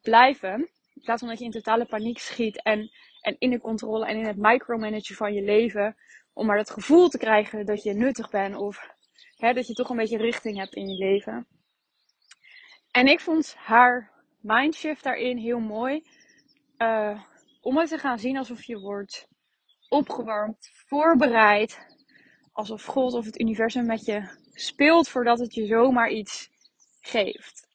blijven. 0.01 0.69
In 0.93 1.01
plaats 1.03 1.19
van 1.19 1.29
dat 1.29 1.39
je 1.39 1.45
in 1.45 1.51
totale 1.51 1.85
paniek 1.85 2.19
schiet 2.19 2.63
en, 2.63 2.91
en 3.21 3.35
in 3.39 3.49
de 3.49 3.59
controle 3.59 4.05
en 4.05 4.17
in 4.17 4.25
het 4.25 4.37
micromanagen 4.37 5.15
van 5.15 5.33
je 5.33 5.41
leven. 5.41 5.95
Om 6.33 6.45
maar 6.45 6.57
het 6.57 6.69
gevoel 6.69 7.09
te 7.09 7.17
krijgen 7.17 7.65
dat 7.65 7.83
je 7.83 7.93
nuttig 7.93 8.29
bent 8.29 8.55
of 8.55 8.89
hè, 9.37 9.53
dat 9.53 9.67
je 9.67 9.73
toch 9.73 9.89
een 9.89 9.97
beetje 9.97 10.17
richting 10.17 10.57
hebt 10.57 10.75
in 10.75 10.87
je 10.87 11.05
leven. 11.05 11.47
En 12.91 13.07
ik 13.07 13.19
vond 13.19 13.55
haar 13.57 14.11
mindshift 14.41 15.03
daarin 15.03 15.37
heel 15.37 15.59
mooi. 15.59 16.03
Uh, 16.77 17.23
om 17.61 17.77
het 17.77 17.89
te 17.89 17.97
gaan 17.97 18.19
zien 18.19 18.37
alsof 18.37 18.63
je 18.63 18.79
wordt 18.79 19.27
opgewarmd, 19.89 20.69
voorbereid. 20.89 21.79
Alsof 22.51 22.83
God 22.83 23.13
of 23.13 23.25
het 23.25 23.39
universum 23.39 23.85
met 23.85 24.05
je 24.05 24.29
speelt 24.53 25.09
voordat 25.09 25.39
het 25.39 25.53
je 25.53 25.65
zomaar 25.65 26.09
iets 26.09 26.49
geeft. 26.99 27.67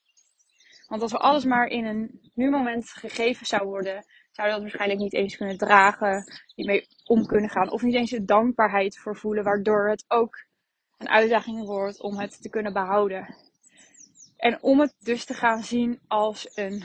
Want 0.87 1.03
als 1.03 1.13
we 1.13 1.19
alles 1.19 1.45
maar 1.45 1.67
in 1.67 1.85
een 1.85 2.31
nu 2.35 2.51
moment 2.51 2.91
gegeven 2.91 3.47
zou 3.47 3.65
worden, 3.67 4.05
zou 4.33 4.49
je 4.49 4.55
dat 4.55 4.63
waarschijnlijk 4.63 5.01
niet 5.01 5.15
eens 5.15 5.37
kunnen 5.37 5.59
dragen, 5.59 6.25
niet 6.55 6.67
mee 6.67 6.89
om 7.05 7.27
kunnen 7.27 7.51
gaan. 7.51 7.71
Of 7.71 7.83
niet 7.83 7.95
eens 7.95 8.11
de 8.11 8.25
dankbaarheid 8.25 8.99
voor 8.99 9.17
voelen, 9.17 9.45
waardoor 9.45 9.89
het 9.89 10.05
ook 10.09 10.45
een 10.99 11.09
uitdaging 11.09 11.67
wordt 11.67 12.01
om 12.01 12.19
het 12.19 12.43
te 12.43 12.49
kunnen 12.49 12.73
behouden. 12.73 13.35
En 14.37 14.63
om 14.63 14.81
het 14.81 14.95
dus 15.01 15.25
te 15.25 15.35
gaan 15.35 15.63
zien 15.63 16.01
als 16.07 16.51
een 16.55 16.85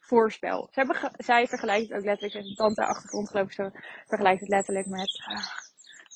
voorspel. 0.00 0.68
Hebben, 0.70 1.10
zij 1.16 1.46
vergelijkt 1.46 1.88
het 1.88 1.98
ook 1.98 2.04
letterlijk, 2.04 2.56
tante 2.56 2.86
achtergrond 2.86 3.30
geloof 3.30 3.46
ik 3.46 3.52
zo, 3.52 3.70
vergelijkt 4.06 4.40
het 4.40 4.48
letterlijk 4.48 4.86
met, 4.86 5.24
uh, 5.30 5.46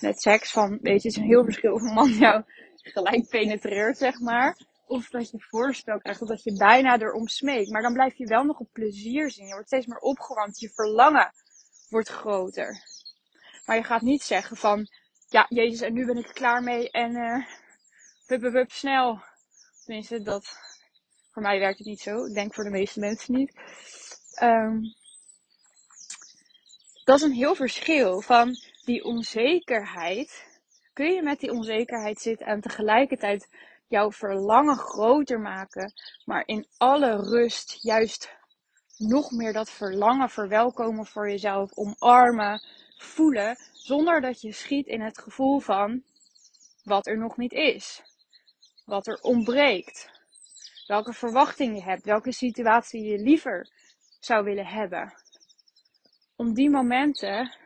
met 0.00 0.20
seks. 0.20 0.50
Van, 0.50 0.78
weet 0.82 1.02
je, 1.02 1.08
het 1.08 1.16
is 1.16 1.16
een 1.16 1.28
heel 1.28 1.44
verschil 1.44 1.72
of 1.72 1.82
een 1.82 1.94
man 1.94 2.10
jou 2.10 2.42
gelijk 2.76 3.28
penetreert, 3.28 3.98
zeg 3.98 4.20
maar. 4.20 4.58
Of 4.86 5.08
dat 5.08 5.30
je 5.30 5.40
voorspel 5.40 5.98
krijgt, 5.98 6.22
of 6.22 6.28
dat 6.28 6.42
je 6.42 6.56
bijna 6.56 6.98
erom 6.98 7.28
smeekt. 7.28 7.70
Maar 7.70 7.82
dan 7.82 7.92
blijf 7.92 8.14
je 8.14 8.26
wel 8.26 8.44
nog 8.44 8.58
op 8.58 8.68
plezier 8.72 9.30
zien. 9.30 9.46
Je 9.46 9.52
wordt 9.52 9.66
steeds 9.66 9.86
meer 9.86 9.98
opgewarmd. 9.98 10.60
Je 10.60 10.70
verlangen 10.70 11.32
wordt 11.88 12.08
groter. 12.08 12.82
Maar 13.64 13.76
je 13.76 13.82
gaat 13.82 14.02
niet 14.02 14.22
zeggen 14.22 14.56
van, 14.56 14.88
ja, 15.28 15.46
Jezus, 15.48 15.80
en 15.80 15.92
nu 15.92 16.06
ben 16.06 16.16
ik 16.16 16.26
er 16.26 16.32
klaar 16.32 16.62
mee 16.62 16.90
en 16.90 17.16
uh, 17.16 17.46
hup, 18.26 18.42
hup, 18.42 18.52
hup, 18.52 18.70
snel. 18.70 19.22
Tenminste, 19.84 20.22
dat, 20.22 20.58
voor 21.30 21.42
mij 21.42 21.58
werkt 21.58 21.78
het 21.78 21.86
niet 21.86 22.00
zo. 22.00 22.24
Ik 22.24 22.34
denk 22.34 22.54
voor 22.54 22.64
de 22.64 22.70
meeste 22.70 23.00
mensen 23.00 23.34
niet. 23.34 23.52
Um, 24.42 24.94
dat 27.04 27.16
is 27.16 27.22
een 27.22 27.32
heel 27.32 27.54
verschil 27.54 28.20
van 28.20 28.56
die 28.84 29.04
onzekerheid. 29.04 30.46
Kun 30.92 31.12
je 31.12 31.22
met 31.22 31.40
die 31.40 31.52
onzekerheid 31.52 32.20
zitten 32.20 32.46
en 32.46 32.60
tegelijkertijd 32.60 33.48
jouw 33.88 34.12
verlangen 34.12 34.76
groter 34.76 35.40
maken, 35.40 35.92
maar 36.24 36.42
in 36.46 36.66
alle 36.76 37.16
rust 37.16 37.78
juist 37.82 38.36
nog 38.96 39.30
meer 39.30 39.52
dat 39.52 39.70
verlangen 39.70 40.30
verwelkomen 40.30 41.06
voor 41.06 41.30
jezelf, 41.30 41.72
omarmen, 41.74 42.62
voelen, 42.96 43.56
zonder 43.72 44.20
dat 44.20 44.40
je 44.40 44.52
schiet 44.52 44.86
in 44.86 45.00
het 45.00 45.18
gevoel 45.18 45.58
van 45.60 46.02
wat 46.84 47.06
er 47.06 47.18
nog 47.18 47.36
niet 47.36 47.52
is, 47.52 48.02
wat 48.84 49.06
er 49.06 49.18
ontbreekt, 49.20 50.10
welke 50.86 51.12
verwachting 51.12 51.76
je 51.76 51.82
hebt, 51.82 52.04
welke 52.04 52.32
situatie 52.32 53.02
je 53.02 53.18
liever 53.18 53.70
zou 54.20 54.44
willen 54.44 54.66
hebben. 54.66 55.23
Om 56.36 56.54
die 56.54 56.70
momenten 56.70 57.56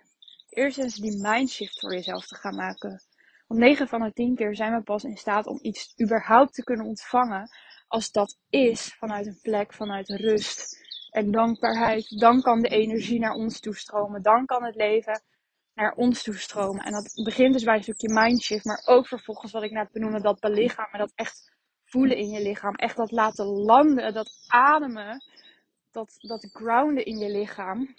eerst 0.49 0.79
eens 0.79 0.95
die 0.95 1.23
mindshift 1.23 1.81
voor 1.81 1.93
jezelf 1.93 2.27
te 2.27 2.35
gaan 2.35 2.55
maken. 2.55 3.03
Want 3.47 3.61
9 3.61 3.89
van 3.89 4.01
de 4.01 4.13
10 4.13 4.35
keer 4.35 4.57
zijn 4.57 4.75
we 4.75 4.83
pas 4.83 5.05
in 5.05 5.17
staat 5.17 5.47
om 5.47 5.59
iets 5.63 5.95
überhaupt 6.03 6.55
te 6.55 6.65
kunnen 6.65 6.87
ontvangen 6.87 7.51
als 7.87 8.11
dat 8.11 8.39
is 8.49 8.95
vanuit 8.99 9.27
een 9.27 9.39
plek, 9.43 9.73
vanuit 9.73 10.09
rust 10.09 10.77
en 11.11 11.31
dankbaarheid. 11.31 12.19
Dan 12.21 12.43
kan 12.43 12.61
de 12.61 12.69
energie 12.69 13.19
naar 13.19 13.35
ons 13.35 13.61
toestromen. 13.61 14.23
Dan 14.23 14.47
kan 14.47 14.65
het 14.65 14.75
leven 14.75 15.23
naar 15.75 15.95
ons 15.95 16.23
toestromen. 16.23 16.85
En 16.85 16.93
dat 16.93 17.21
begint 17.25 17.53
dus 17.53 17.65
bij 17.65 17.77
een 17.77 17.83
stukje 17.83 18.13
mindshift, 18.13 18.65
maar 18.65 18.83
ook 18.85 19.07
vervolgens 19.07 19.53
wat 19.53 19.63
ik 19.63 19.71
net 19.71 19.93
benoemde, 19.93 20.21
dat 20.21 20.41
belichamen, 20.41 20.99
dat 20.99 21.13
echt 21.15 21.57
voelen 21.85 22.17
in 22.17 22.29
je 22.29 22.43
lichaam. 22.43 22.75
Echt 22.75 22.97
dat 22.97 23.11
laten 23.11 23.47
landen, 23.47 24.15
dat 24.15 24.31
ademen, 24.47 25.23
dat, 25.91 26.15
dat 26.19 26.49
grounden 26.53 27.05
in 27.05 27.19
je 27.19 27.31
lichaam. 27.31 27.95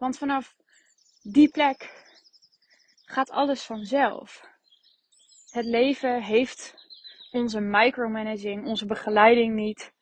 Want 0.00 0.18
vanaf 0.18 0.56
die 1.22 1.48
plek 1.48 2.04
gaat 3.04 3.30
alles 3.30 3.62
vanzelf. 3.62 4.44
Het 5.50 5.64
leven 5.64 6.22
heeft 6.22 6.74
onze 7.30 7.60
micromanaging, 7.60 8.66
onze 8.66 8.86
begeleiding 8.86 9.54
niet, 9.54 9.92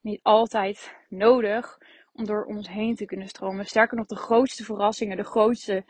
niet 0.00 0.20
altijd 0.22 0.96
nodig 1.08 1.78
om 2.12 2.24
door 2.24 2.44
ons 2.44 2.68
heen 2.68 2.94
te 2.94 3.04
kunnen 3.04 3.28
stromen. 3.28 3.66
Sterker 3.66 3.96
nog, 3.96 4.06
de 4.06 4.16
grootste 4.16 4.64
verrassingen, 4.64 5.16
de 5.16 5.24
grootste 5.24 5.84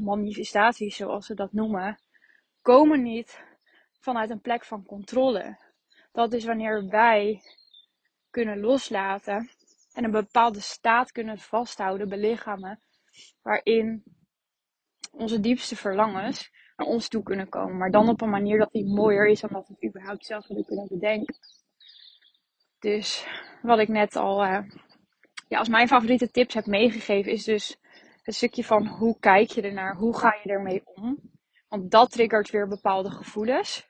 manifestaties, 0.00 0.96
zoals 0.96 1.26
ze 1.26 1.34
dat 1.34 1.52
noemen, 1.52 2.00
komen 2.62 3.02
niet 3.02 3.44
vanuit 4.00 4.30
een 4.30 4.40
plek 4.40 4.64
van 4.64 4.84
controle. 4.84 5.58
Dat 6.12 6.32
is 6.32 6.44
wanneer 6.44 6.88
wij 6.88 7.42
kunnen 8.30 8.60
loslaten 8.60 9.50
en 9.92 10.04
een 10.04 10.10
bepaalde 10.10 10.60
staat 10.60 11.12
kunnen 11.12 11.38
vasthouden, 11.38 12.08
belichamen, 12.08 12.80
waarin 13.42 14.02
onze 15.12 15.40
diepste 15.40 15.76
verlangens 15.76 16.50
naar 16.76 16.86
ons 16.86 17.08
toe 17.08 17.22
kunnen 17.22 17.48
komen. 17.48 17.76
Maar 17.76 17.90
dan 17.90 18.08
op 18.08 18.20
een 18.20 18.30
manier 18.30 18.58
dat 18.58 18.72
die 18.72 18.94
mooier 18.94 19.28
is 19.28 19.40
dan 19.40 19.50
dat 19.52 19.68
we 19.68 19.74
het 19.74 19.84
überhaupt 19.84 20.24
zelf 20.24 20.46
kunnen 20.46 20.88
bedenken. 20.88 21.34
Dus 22.78 23.26
wat 23.62 23.78
ik 23.78 23.88
net 23.88 24.16
al 24.16 24.44
uh, 24.44 24.58
ja, 25.48 25.58
als 25.58 25.68
mijn 25.68 25.88
favoriete 25.88 26.30
tips 26.30 26.54
heb 26.54 26.66
meegegeven, 26.66 27.32
is 27.32 27.44
dus 27.44 27.76
het 28.22 28.34
stukje 28.34 28.64
van 28.64 28.86
hoe 28.86 29.18
kijk 29.18 29.50
je 29.50 29.62
ernaar, 29.62 29.96
hoe 29.96 30.18
ga 30.18 30.38
je 30.42 30.50
ermee 30.50 30.82
om. 30.84 31.18
Want 31.68 31.90
dat 31.90 32.10
triggert 32.10 32.50
weer 32.50 32.68
bepaalde 32.68 33.10
gevoelens. 33.10 33.88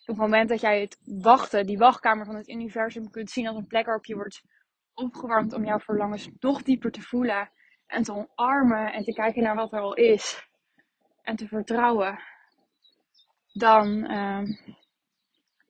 Op 0.00 0.16
het 0.16 0.16
moment 0.16 0.48
dat 0.48 0.60
jij 0.60 0.80
het 0.80 0.98
wachten, 1.04 1.66
die 1.66 1.78
wachtkamer 1.78 2.26
van 2.26 2.34
het 2.34 2.48
universum 2.48 3.10
kunt 3.10 3.30
zien 3.30 3.46
als 3.46 3.56
een 3.56 3.66
plek 3.66 3.84
waarop 3.84 4.04
je 4.04 4.14
wordt 4.14 4.42
opgewarmd 4.94 5.52
om 5.52 5.64
jouw 5.64 5.78
verlangens 5.78 6.28
nog 6.38 6.62
dieper 6.62 6.90
te 6.90 7.02
voelen 7.02 7.50
en 7.90 8.02
te 8.02 8.12
omarmen 8.12 8.92
en 8.92 9.02
te 9.02 9.12
kijken 9.12 9.42
naar 9.42 9.54
wat 9.54 9.72
er 9.72 9.80
al 9.80 9.94
is 9.94 10.48
en 11.22 11.36
te 11.36 11.48
vertrouwen, 11.48 12.18
dan, 13.52 13.88
uh, 13.88 14.42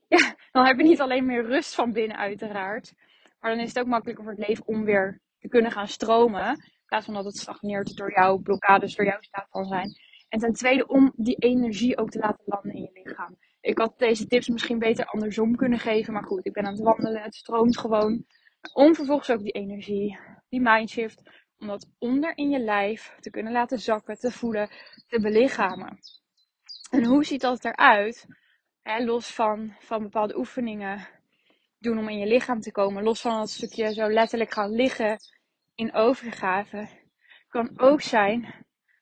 ja, 0.19 0.35
dan 0.53 0.67
heb 0.67 0.77
je 0.77 0.83
niet 0.83 1.01
alleen 1.01 1.27
meer 1.27 1.47
rust 1.47 1.75
van 1.75 1.93
binnen 1.93 2.17
uiteraard, 2.17 2.95
maar 3.41 3.51
dan 3.51 3.61
is 3.61 3.69
het 3.69 3.79
ook 3.79 3.87
makkelijker 3.87 4.25
voor 4.25 4.33
het 4.33 4.47
leven 4.49 4.67
om 4.67 4.85
weer 4.85 5.21
te 5.39 5.49
kunnen 5.49 5.71
gaan 5.71 5.89
stromen. 5.89 6.49
In 6.51 6.87
plaats 6.87 7.05
van 7.05 7.15
dat 7.15 7.25
het 7.25 7.37
stagneert 7.37 7.97
door 7.97 8.13
jouw 8.13 8.39
blokkades, 8.39 8.95
door 8.97 9.07
jouw 9.07 9.21
staat 9.21 9.47
van 9.51 9.65
zijn. 9.65 9.91
En 10.29 10.39
ten 10.39 10.53
tweede 10.53 10.87
om 10.87 11.13
die 11.17 11.37
energie 11.37 11.99
ook 11.99 12.11
te 12.11 12.19
laten 12.19 12.45
landen 12.45 12.73
in 12.73 12.83
je 12.83 13.01
lichaam. 13.05 13.39
Ik 13.61 13.79
had 13.79 13.99
deze 13.99 14.27
tips 14.27 14.49
misschien 14.49 14.79
beter 14.79 15.05
andersom 15.05 15.57
kunnen 15.57 15.79
geven. 15.79 16.13
Maar 16.13 16.25
goed, 16.25 16.47
ik 16.47 16.53
ben 16.53 16.65
aan 16.65 16.73
het 16.73 16.83
wandelen. 16.83 17.23
Het 17.23 17.35
stroomt 17.35 17.79
gewoon. 17.79 18.25
Om 18.73 18.95
vervolgens 18.95 19.31
ook 19.31 19.43
die 19.43 19.53
energie, 19.53 20.19
die 20.49 20.61
mindshift, 20.61 21.31
om 21.61 21.67
dat 21.67 21.89
onder 21.99 22.37
in 22.37 22.51
je 22.51 22.59
lijf 22.59 23.17
te 23.21 23.31
kunnen 23.31 23.53
laten 23.53 23.79
zakken, 23.79 24.19
te 24.19 24.31
voelen, 24.31 24.71
te 25.09 25.21
belichamen. 25.21 25.99
En 26.91 27.05
hoe 27.05 27.25
ziet 27.25 27.41
dat 27.41 27.65
eruit? 27.65 28.27
los 28.99 29.35
van, 29.35 29.77
van 29.79 30.03
bepaalde 30.03 30.37
oefeningen 30.37 31.09
doen 31.79 31.99
om 31.99 32.09
in 32.09 32.19
je 32.19 32.27
lichaam 32.27 32.61
te 32.61 32.73
komen. 32.73 33.03
Los 33.03 33.21
van 33.21 33.39
dat 33.39 33.51
stukje 33.51 33.93
zo 33.93 34.09
letterlijk 34.09 34.53
gaan 34.53 34.71
liggen 34.71 35.19
in 35.75 35.95
overgave. 35.95 36.89
Kan 37.49 37.81
ook 37.81 38.01
zijn 38.01 38.55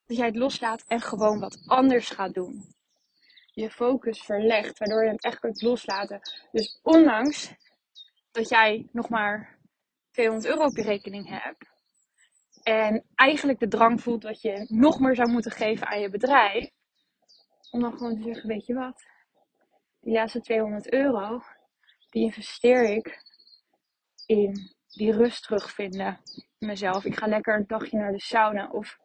dat 0.07 0.17
jij 0.17 0.27
het 0.27 0.37
loslaat 0.37 0.85
en 0.87 1.01
gewoon 1.01 1.41
wat 1.41 1.63
anders 1.67 2.11
gaat 2.11 2.35
doen. 2.35 2.75
Je 3.53 3.71
focus 3.71 4.21
verlegt, 4.21 4.79
waardoor 4.79 5.05
je 5.05 5.11
het 5.11 5.25
echt 5.25 5.39
kunt 5.39 5.63
loslaten. 5.63 6.21
Dus 6.53 6.81
ondanks 6.83 7.55
dat 8.31 8.49
jij 8.49 8.89
nog 8.93 9.09
maar 9.09 9.59
200 10.11 10.53
euro 10.53 10.65
op 10.65 10.77
je 10.77 10.83
rekening 10.83 11.29
hebt. 11.29 11.78
En 12.69 13.05
eigenlijk 13.15 13.59
de 13.59 13.69
drang 13.69 14.01
voelt 14.01 14.23
dat 14.23 14.43
je 14.43 14.67
nog 14.69 15.01
meer 15.01 15.15
zou 15.15 15.31
moeten 15.31 15.51
geven 15.51 15.87
aan 15.87 16.01
je 16.01 16.11
bedrijf. 16.11 16.71
Om 17.71 17.81
dan 17.81 17.93
gewoon 17.93 18.17
te 18.17 18.23
zeggen, 18.23 18.49
weet 18.49 18.67
je 18.67 18.75
wat? 18.75 19.07
Die 20.01 20.13
laatste 20.13 20.41
200 20.41 20.93
euro, 20.93 21.43
die 22.11 22.23
investeer 22.23 22.91
ik 22.91 23.23
in 24.27 24.75
die 24.89 25.13
rust 25.13 25.43
terugvinden 25.43 26.21
in 26.59 26.67
mezelf. 26.67 27.05
Ik 27.05 27.17
ga 27.17 27.27
lekker 27.27 27.55
een 27.55 27.67
dagje 27.67 27.99
naar 27.99 28.13
de 28.13 28.21
sauna 28.21 28.71
of 28.71 28.99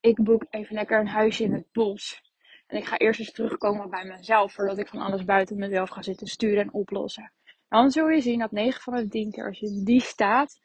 ik 0.00 0.22
boek 0.22 0.46
even 0.50 0.74
lekker 0.74 1.00
een 1.00 1.08
huisje 1.08 1.44
in 1.44 1.52
het 1.52 1.72
bos. 1.72 2.22
En 2.66 2.76
ik 2.76 2.84
ga 2.84 2.98
eerst 2.98 3.20
eens 3.20 3.32
terugkomen 3.32 3.90
bij 3.90 4.04
mezelf 4.04 4.52
voordat 4.52 4.78
ik 4.78 4.88
van 4.88 5.00
alles 5.00 5.24
buiten 5.24 5.58
mezelf 5.58 5.90
ga 5.90 6.02
zitten 6.02 6.26
sturen 6.26 6.62
en 6.62 6.72
oplossen. 6.72 7.32
Dan 7.68 7.90
zul 7.90 8.08
je 8.08 8.20
zien 8.20 8.38
dat 8.38 8.50
9 8.50 8.80
van 8.82 8.94
de 8.94 9.08
10 9.08 9.30
keer 9.30 9.46
als 9.46 9.58
je 9.58 9.66
in 9.66 9.84
die 9.84 10.00
staat 10.00 10.60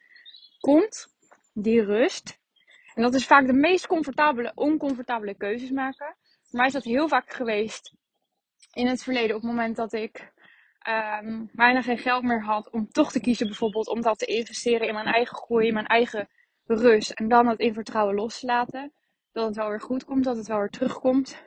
komt, 0.60 1.18
die 1.54 1.84
rust. 1.84 2.39
En 2.94 3.02
dat 3.02 3.14
is 3.14 3.26
vaak 3.26 3.46
de 3.46 3.54
meest 3.54 3.88
comfortabele, 3.88 4.52
oncomfortabele 4.56 5.34
keuzes 5.34 5.72
maken. 5.72 6.16
Mij 6.52 6.66
is 6.66 6.74
dat 6.74 6.84
heel 6.84 7.08
vaak 7.08 7.34
geweest 7.34 7.94
in 8.74 8.88
het 8.88 9.04
verleden 9.04 9.36
op 9.36 9.42
het 9.42 9.52
moment 9.52 9.76
dat 9.76 9.94
ik 9.94 10.32
um, 10.88 11.50
bijna 11.54 11.82
geen 11.82 11.98
geld 11.98 12.24
meer 12.24 12.44
had 12.44 12.70
om 12.70 12.88
toch 12.92 13.12
te 13.12 13.20
kiezen 13.20 13.48
bijvoorbeeld 13.48 13.88
om 13.88 14.02
dat 14.02 14.20
te 14.20 14.26
investeren 14.26 14.88
in 14.88 14.94
mijn 14.94 15.06
eigen 15.06 15.36
groei, 15.36 15.68
in 15.68 15.74
mijn 15.74 15.88
eigen 15.88 16.30
rust. 16.66 17.12
En 17.12 17.28
dan 17.28 17.48
het 17.48 17.60
in 17.60 17.74
vertrouwen 17.74 18.16
los 18.16 18.40
te 18.40 18.46
laten. 18.46 18.94
Dat 19.32 19.46
het 19.46 19.56
wel 19.56 19.70
weer 19.70 19.82
goed 19.82 20.06
komt, 20.06 20.24
dat 20.24 20.38
het 20.38 20.48
wel 20.48 20.60
weer 20.60 20.70
terugkomt. 20.70 21.44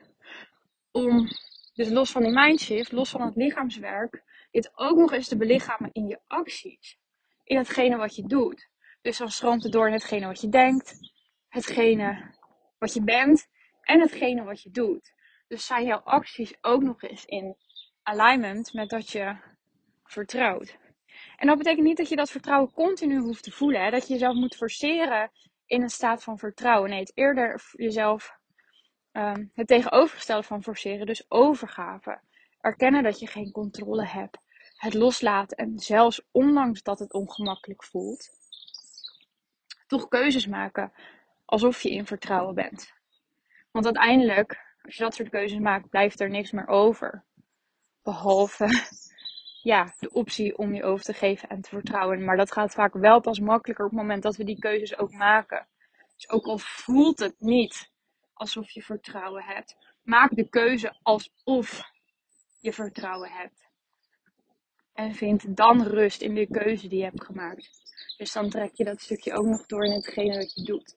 Om 0.90 1.28
dus 1.75 1.88
los 1.88 2.11
van 2.11 2.22
die 2.22 2.32
mindshift, 2.32 2.92
los 2.92 3.11
van 3.11 3.20
het 3.20 3.37
lichaamswerk, 3.37 4.22
dit 4.50 4.70
ook 4.75 4.96
nog 4.96 5.12
eens 5.12 5.28
te 5.28 5.37
belichamen 5.37 5.90
in 5.92 6.06
je 6.06 6.20
acties. 6.26 6.99
In 7.44 7.56
hetgene 7.56 7.96
wat 7.96 8.16
je 8.16 8.26
doet. 8.26 8.68
Dus 9.02 9.18
dan 9.18 9.30
stroomt 9.30 9.62
het 9.62 9.72
door 9.72 9.87
in 9.87 9.92
hetgene 9.92 10.26
wat 10.26 10.40
je 10.40 10.49
denkt, 10.49 11.12
hetgene 11.52 12.35
wat 12.78 12.94
je 12.94 13.02
bent 13.02 13.49
en 13.82 14.00
hetgene 14.00 14.42
wat 14.42 14.62
je 14.62 14.71
doet. 14.71 15.12
Dus 15.49 15.66
zijn 15.66 15.85
jouw 15.85 15.99
acties 15.99 16.54
ook 16.61 16.82
nog 16.82 17.02
eens 17.02 17.25
in 17.25 17.56
alignment 18.02 18.73
met 18.73 18.88
dat 18.88 19.11
je 19.11 19.37
vertrouwt. 20.04 20.78
En 21.37 21.47
dat 21.47 21.59
betekent 21.59 21.87
niet 21.87 21.97
dat 21.97 22.09
je 22.09 22.16
dat 22.16 22.30
vertrouwen 22.30 22.73
continu 22.73 23.18
hoeft 23.18 23.42
te 23.42 23.50
voelen. 23.50 23.85
Hè? 23.85 23.90
Dat 23.90 24.06
je 24.06 24.12
jezelf 24.12 24.35
moet 24.35 24.56
forceren 24.56 25.30
in 25.66 25.82
een 25.82 25.90
staat 25.90 26.23
van 26.23 26.38
vertrouwen. 26.38 26.90
Nee, 26.90 27.00
het 27.00 27.12
eerder 27.14 27.62
jezelf 27.73 28.38
um, 29.12 29.50
het 29.54 29.66
tegenovergestelde 29.66 30.42
van 30.42 30.62
forceren. 30.62 31.06
Dus 31.06 31.25
overgave. 31.28 32.21
Erkennen 32.61 33.02
dat 33.02 33.18
je 33.18 33.26
geen 33.26 33.50
controle 33.50 34.06
hebt. 34.06 34.38
Het 34.76 34.94
loslaten. 34.94 35.56
En 35.56 35.78
zelfs 35.78 36.23
ondanks 36.30 36.82
dat 36.82 36.99
het 36.99 37.12
ongemakkelijk 37.12 37.85
voelt. 37.85 38.30
Toch 39.87 40.09
keuzes 40.09 40.47
maken. 40.47 40.92
Alsof 41.44 41.82
je 41.82 41.90
in 41.90 42.06
vertrouwen 42.06 42.54
bent. 42.54 42.92
Want 43.70 43.84
uiteindelijk, 43.84 44.76
als 44.82 44.96
je 44.96 45.02
dat 45.02 45.14
soort 45.14 45.28
keuzes 45.28 45.58
maakt, 45.58 45.88
blijft 45.88 46.20
er 46.20 46.30
niks 46.30 46.50
meer 46.50 46.68
over. 46.68 47.25
Behalve 48.02 48.68
ja, 49.62 49.94
de 49.99 50.11
optie 50.11 50.58
om 50.58 50.75
je 50.75 50.84
over 50.84 51.04
te 51.04 51.14
geven 51.14 51.49
en 51.49 51.61
te 51.61 51.68
vertrouwen. 51.68 52.25
Maar 52.25 52.37
dat 52.37 52.52
gaat 52.52 52.72
vaak 52.72 52.94
wel 52.94 53.20
pas 53.20 53.40
makkelijker 53.40 53.84
op 53.84 53.90
het 53.90 54.00
moment 54.00 54.22
dat 54.22 54.37
we 54.37 54.44
die 54.44 54.58
keuzes 54.58 54.99
ook 54.99 55.12
maken. 55.12 55.66
Dus 56.14 56.30
ook 56.30 56.46
al 56.46 56.58
voelt 56.58 57.18
het 57.18 57.34
niet 57.38 57.90
alsof 58.32 58.70
je 58.70 58.82
vertrouwen 58.82 59.42
hebt, 59.42 59.76
maak 60.02 60.34
de 60.34 60.49
keuze 60.49 60.99
alsof 61.02 61.90
je 62.61 62.72
vertrouwen 62.72 63.30
hebt. 63.30 63.70
En 64.92 65.14
vind 65.14 65.56
dan 65.56 65.82
rust 65.82 66.20
in 66.20 66.34
de 66.34 66.46
keuze 66.46 66.88
die 66.88 66.99
je 66.99 67.04
hebt 67.04 67.25
gemaakt. 67.25 67.70
Dus 68.16 68.32
dan 68.32 68.50
trek 68.50 68.75
je 68.75 68.84
dat 68.84 69.00
stukje 69.00 69.32
ook 69.32 69.46
nog 69.46 69.66
door 69.66 69.84
in 69.84 69.92
hetgene 69.92 70.37
wat 70.37 70.54
je 70.54 70.62
doet. 70.62 70.96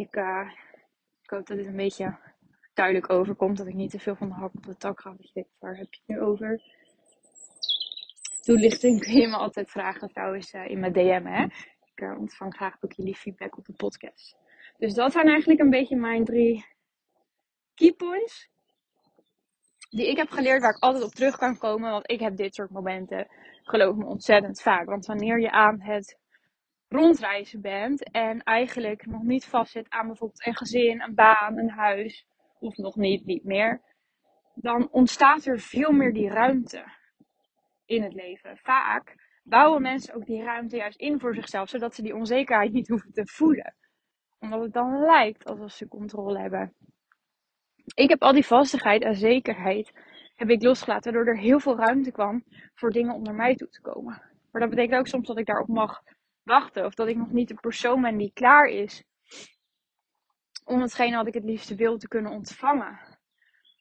Ik, 0.00 0.16
uh, 0.16 0.50
ik 1.22 1.30
hoop 1.30 1.46
dat 1.46 1.56
dit 1.56 1.66
een 1.66 1.76
beetje 1.76 2.18
duidelijk 2.74 3.10
overkomt. 3.10 3.56
Dat 3.56 3.66
ik 3.66 3.74
niet 3.74 3.90
te 3.90 3.98
veel 3.98 4.16
van 4.16 4.28
de 4.28 4.34
hak 4.34 4.54
op 4.54 4.66
de 4.66 4.76
tak 4.76 5.00
ga. 5.00 5.10
Dat 5.10 5.26
je 5.26 5.32
denkt, 5.32 5.50
waar 5.58 5.76
heb 5.76 5.94
je 5.94 6.00
het 6.06 6.16
nu 6.16 6.20
over? 6.20 6.62
toelichting 8.48 9.00
kun 9.00 9.12
je 9.12 9.28
me 9.28 9.36
altijd 9.36 9.70
vragen 9.70 10.08
trouwens 10.12 10.54
uh, 10.54 10.68
in 10.68 10.80
mijn 10.80 10.92
DM. 10.92 11.24
Hè? 11.24 11.44
Ik 11.94 12.00
uh, 12.00 12.18
ontvang 12.18 12.54
graag 12.54 12.76
ook 12.80 12.92
jullie 12.92 13.14
feedback 13.14 13.58
op 13.58 13.64
de 13.64 13.72
podcast. 13.72 14.36
Dus 14.78 14.94
dat 14.94 15.12
zijn 15.12 15.28
eigenlijk 15.28 15.60
een 15.60 15.70
beetje 15.70 15.96
mijn 15.96 16.24
drie 16.24 16.64
key 17.74 17.92
points. 17.92 18.48
Die 19.90 20.10
ik 20.10 20.16
heb 20.16 20.30
geleerd 20.30 20.60
waar 20.60 20.74
ik 20.74 20.82
altijd 20.82 21.04
op 21.04 21.14
terug 21.14 21.36
kan 21.36 21.58
komen. 21.58 21.90
Want 21.90 22.10
ik 22.10 22.20
heb 22.20 22.36
dit 22.36 22.54
soort 22.54 22.70
momenten, 22.70 23.26
geloof 23.62 23.96
me, 23.96 24.04
ontzettend 24.04 24.62
vaak. 24.62 24.86
Want 24.86 25.06
wanneer 25.06 25.40
je 25.40 25.50
aan 25.50 25.80
het 25.80 26.18
rondreizen 26.88 27.60
bent 27.60 28.10
en 28.10 28.42
eigenlijk 28.42 29.06
nog 29.06 29.22
niet 29.22 29.44
vastzit 29.44 29.90
aan 29.90 30.06
bijvoorbeeld 30.06 30.46
een 30.46 30.56
gezin, 30.56 31.02
een 31.02 31.14
baan, 31.14 31.58
een 31.58 31.70
huis, 31.70 32.26
of 32.58 32.76
nog 32.76 32.96
niet, 32.96 33.26
niet 33.26 33.44
meer, 33.44 33.82
dan 34.54 34.88
ontstaat 34.90 35.44
er 35.44 35.58
veel 35.58 35.92
meer 35.92 36.12
die 36.12 36.28
ruimte 36.28 36.84
in 37.84 38.02
het 38.02 38.12
leven. 38.12 38.56
Vaak 38.56 39.14
bouwen 39.42 39.82
mensen 39.82 40.14
ook 40.14 40.26
die 40.26 40.42
ruimte 40.42 40.76
juist 40.76 40.98
in 40.98 41.20
voor 41.20 41.34
zichzelf, 41.34 41.68
zodat 41.68 41.94
ze 41.94 42.02
die 42.02 42.14
onzekerheid 42.14 42.72
niet 42.72 42.88
hoeven 42.88 43.12
te 43.12 43.26
voelen. 43.26 43.74
Omdat 44.38 44.60
het 44.60 44.72
dan 44.72 45.00
lijkt 45.00 45.44
alsof 45.44 45.70
ze 45.70 45.88
controle 45.88 46.38
hebben. 46.38 46.74
Ik 47.94 48.08
heb 48.08 48.22
al 48.22 48.32
die 48.32 48.46
vastigheid 48.46 49.02
en 49.02 49.14
zekerheid 49.14 49.92
heb 50.34 50.50
ik 50.50 50.62
losgelaten, 50.62 51.12
waardoor 51.12 51.32
er 51.32 51.40
heel 51.40 51.60
veel 51.60 51.76
ruimte 51.76 52.12
kwam 52.12 52.44
voor 52.74 52.90
dingen 52.90 53.14
om 53.14 53.22
naar 53.22 53.34
mij 53.34 53.54
toe 53.54 53.68
te 53.68 53.80
komen. 53.80 54.22
Maar 54.50 54.60
dat 54.60 54.70
betekent 54.70 54.98
ook 54.98 55.06
soms 55.06 55.26
dat 55.26 55.38
ik 55.38 55.46
daarop 55.46 55.68
mag 55.68 56.02
wachten, 56.48 56.84
of 56.84 56.94
dat 56.94 57.08
ik 57.08 57.16
nog 57.16 57.30
niet 57.30 57.48
de 57.48 57.54
persoon 57.54 58.02
ben 58.02 58.16
die 58.16 58.30
klaar 58.34 58.66
is 58.66 59.04
om 60.64 60.80
hetgene 60.80 61.16
wat 61.16 61.26
ik 61.26 61.34
het 61.34 61.44
liefste 61.44 61.74
wil 61.74 61.98
te 61.98 62.08
kunnen 62.08 62.32
ontvangen. 62.32 63.00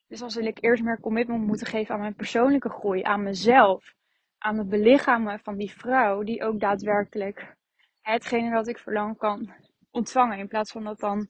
Dus 0.08 0.20
dan 0.20 0.32
zul 0.32 0.44
ik 0.44 0.64
eerst 0.64 0.84
meer 0.84 1.00
commitment 1.00 1.46
moeten 1.46 1.68
geven 1.68 1.94
aan 1.94 2.00
mijn 2.02 2.16
persoonlijke 2.16 2.70
groei, 2.70 3.02
aan 3.04 3.24
mezelf 3.24 3.96
aan 4.38 4.58
het 4.58 4.70
belichamen 4.70 5.40
van 5.40 5.58
die 5.58 5.72
vrouw, 5.72 6.24
die 6.24 6.44
ook 6.44 6.60
daadwerkelijk 6.60 7.56
hetgene 8.02 8.52
dat 8.52 8.68
ik 8.68 8.78
verlang 8.78 9.18
kan 9.18 9.54
ontvangen. 9.92 10.38
In 10.38 10.48
plaats 10.48 10.72
van 10.72 10.84
dat 10.84 11.00
dan 11.00 11.28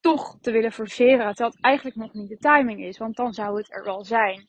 toch 0.00 0.38
te 0.40 0.52
willen 0.52 0.72
forceren, 0.72 1.26
terwijl 1.26 1.50
het 1.50 1.64
eigenlijk 1.64 1.96
nog 1.96 2.12
niet 2.12 2.28
de 2.28 2.36
timing 2.36 2.84
is, 2.84 2.98
want 2.98 3.16
dan 3.16 3.32
zou 3.32 3.56
het 3.56 3.72
er 3.72 3.84
wel 3.84 4.04
zijn. 4.04 4.48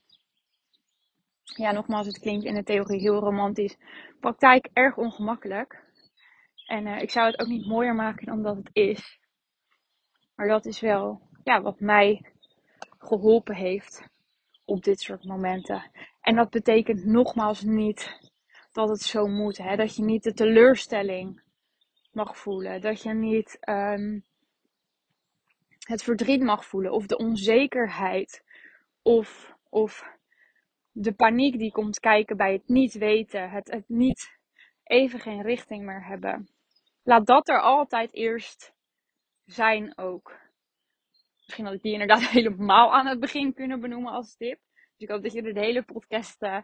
Ja, 1.46 1.72
nogmaals, 1.72 2.08
het 2.08 2.20
klinkt 2.20 2.46
in 2.46 2.54
de 2.54 2.64
theorie 2.64 3.00
heel 3.00 3.20
romantisch. 3.20 3.78
Praktijk 4.20 4.70
erg 4.74 4.98
ongemakkelijk. 4.98 5.84
En 6.66 6.88
uh, 6.88 7.02
ik 7.02 7.10
zou 7.10 7.26
het 7.26 7.40
ook 7.40 7.48
niet 7.48 7.68
mooier 7.68 7.96
maken 7.96 8.26
dan 8.26 8.44
dat 8.44 8.56
het 8.56 8.70
is. 8.74 9.20
Maar 10.36 10.48
dat 10.48 10.66
is 10.66 10.80
wel 10.80 11.22
ja, 11.44 11.62
wat 11.62 11.80
mij 11.80 12.34
geholpen 12.98 13.56
heeft 13.56 14.08
op 14.66 14.84
dit 14.84 15.00
soort 15.00 15.24
momenten. 15.24 15.92
En 16.22 16.36
dat 16.36 16.50
betekent 16.50 17.06
nogmaals 17.06 17.62
niet 17.62 18.32
dat 18.72 18.90
het 18.90 19.02
zo 19.02 19.28
moet. 19.28 19.58
Hè? 19.58 19.76
Dat 19.76 19.96
je 19.96 20.04
niet 20.04 20.24
de 20.24 20.34
teleurstelling 20.34 21.42
mag 22.12 22.38
voelen. 22.38 22.82
Dat 22.82 23.02
je 23.02 23.14
niet 23.14 23.58
um, 23.70 24.24
het 25.80 26.04
verdriet 26.04 26.42
mag 26.42 26.66
voelen. 26.66 26.92
Of 26.92 27.06
de 27.06 27.18
onzekerheid. 27.18 28.44
Of, 29.02 29.56
of 29.70 30.14
de 30.98 31.14
paniek 31.14 31.58
die 31.58 31.72
komt 31.72 32.00
kijken 32.00 32.38
bij 32.38 32.54
het 32.54 32.68
niet 32.68 32.94
weten. 32.94 33.50
Het, 33.50 33.72
het 33.72 33.84
niet 33.88 34.38
even 34.84 35.20
geen 35.20 35.42
richting 35.42 35.86
meer 35.86 36.06
hebben. 36.06 36.50
Laat 37.04 37.26
dat 37.26 37.50
er 37.50 37.62
altijd 37.62 38.14
eerst 38.14 38.74
zijn 39.46 39.98
ook. 39.98 40.40
Misschien 41.46 41.66
had 41.66 41.74
ik 41.74 41.82
die 41.82 41.92
inderdaad 41.92 42.28
helemaal 42.38 42.94
aan 42.94 43.08
het 43.08 43.20
begin 43.20 43.54
kunnen 43.54 43.80
benoemen 43.80 44.12
als 44.12 44.36
tip. 44.36 44.60
Dus 44.74 45.08
ik 45.08 45.10
hoop 45.10 45.24
dat 45.24 45.34
je 45.34 45.42
er 45.42 45.54
de 45.54 45.60
hele 45.60 45.84
podcast 45.84 46.44
uh, 46.44 46.58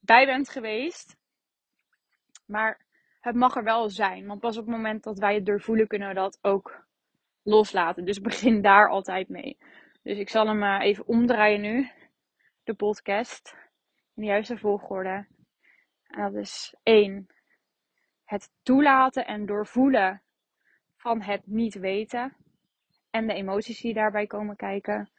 bij 0.00 0.26
bent 0.26 0.48
geweest. 0.48 1.16
Maar 2.46 2.86
het 3.20 3.34
mag 3.34 3.56
er 3.56 3.64
wel 3.64 3.88
zijn. 3.88 4.26
Want 4.26 4.40
pas 4.40 4.56
op 4.56 4.66
het 4.66 4.74
moment 4.74 5.02
dat 5.02 5.18
wij 5.18 5.34
het 5.34 5.46
doorvoelen, 5.46 5.86
kunnen 5.86 6.08
we 6.08 6.14
dat 6.14 6.38
ook 6.42 6.86
loslaten. 7.42 8.04
Dus 8.04 8.20
begin 8.20 8.62
daar 8.62 8.88
altijd 8.88 9.28
mee. 9.28 9.58
Dus 10.02 10.18
ik 10.18 10.28
zal 10.28 10.46
hem 10.46 10.62
uh, 10.62 10.78
even 10.80 11.06
omdraaien 11.06 11.60
nu. 11.60 11.90
De 12.64 12.74
podcast. 12.74 13.63
In 14.14 14.22
de 14.22 14.28
juiste 14.28 14.58
volgorde. 14.58 15.26
En 16.06 16.22
dat 16.22 16.34
is 16.34 16.74
één. 16.82 17.26
Het 18.24 18.50
toelaten 18.62 19.26
en 19.26 19.46
doorvoelen 19.46 20.22
van 20.96 21.22
het 21.22 21.46
niet 21.46 21.74
weten. 21.74 22.36
En 23.10 23.26
de 23.26 23.34
emoties 23.34 23.80
die 23.80 23.94
daarbij 23.94 24.26
komen 24.26 24.56
kijken. 24.56 25.10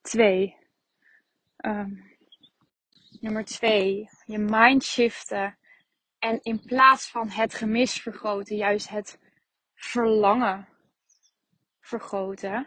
Twee. 0.00 0.56
Um, 1.56 2.16
nummer 3.20 3.44
twee. 3.44 4.08
Je 4.24 4.38
mind 4.38 4.84
shiften. 4.84 5.58
En 6.18 6.38
in 6.42 6.60
plaats 6.60 7.10
van 7.10 7.28
het 7.30 7.54
gemis 7.54 8.00
vergroten, 8.00 8.56
juist 8.56 8.88
het 8.88 9.18
verlangen 9.74 10.68
vergroten. 11.80 12.66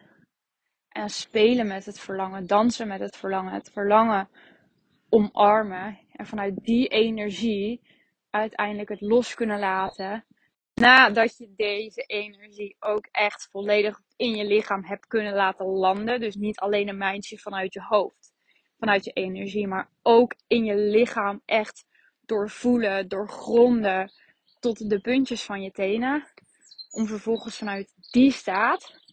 En 0.95 1.10
spelen 1.10 1.67
met 1.67 1.86
het 1.86 1.99
verlangen, 1.99 2.47
dansen 2.47 2.88
met 2.88 2.99
het 2.99 3.17
verlangen, 3.17 3.53
het 3.53 3.71
verlangen 3.73 4.29
omarmen. 5.10 5.99
En 6.12 6.25
vanuit 6.25 6.63
die 6.63 6.88
energie 6.88 7.81
uiteindelijk 8.29 8.89
het 8.89 9.01
los 9.01 9.34
kunnen 9.34 9.60
laten 9.60 10.25
nadat 10.73 11.38
je 11.38 11.53
deze 11.55 12.01
energie 12.01 12.75
ook 12.79 13.08
echt 13.12 13.47
volledig 13.51 14.01
in 14.15 14.36
je 14.36 14.45
lichaam 14.45 14.86
hebt 14.86 15.08
kunnen 15.08 15.34
laten 15.34 15.65
landen. 15.65 16.19
Dus 16.19 16.36
niet 16.36 16.60
alleen 16.60 16.88
een 16.88 16.97
mindje 16.97 17.38
vanuit 17.38 17.73
je 17.73 17.81
hoofd, 17.81 18.34
vanuit 18.79 19.05
je 19.05 19.12
energie, 19.12 19.67
maar 19.67 19.89
ook 20.01 20.36
in 20.47 20.65
je 20.65 20.75
lichaam 20.75 21.41
echt 21.45 21.86
doorvoelen, 22.21 23.08
doorgronden 23.08 24.12
tot 24.60 24.89
de 24.89 24.99
puntjes 24.99 25.43
van 25.43 25.62
je 25.62 25.71
tenen. 25.71 26.27
Om 26.91 27.08
vervolgens 27.08 27.58
vanuit 27.58 27.93
die 28.12 28.31
staat 28.31 29.03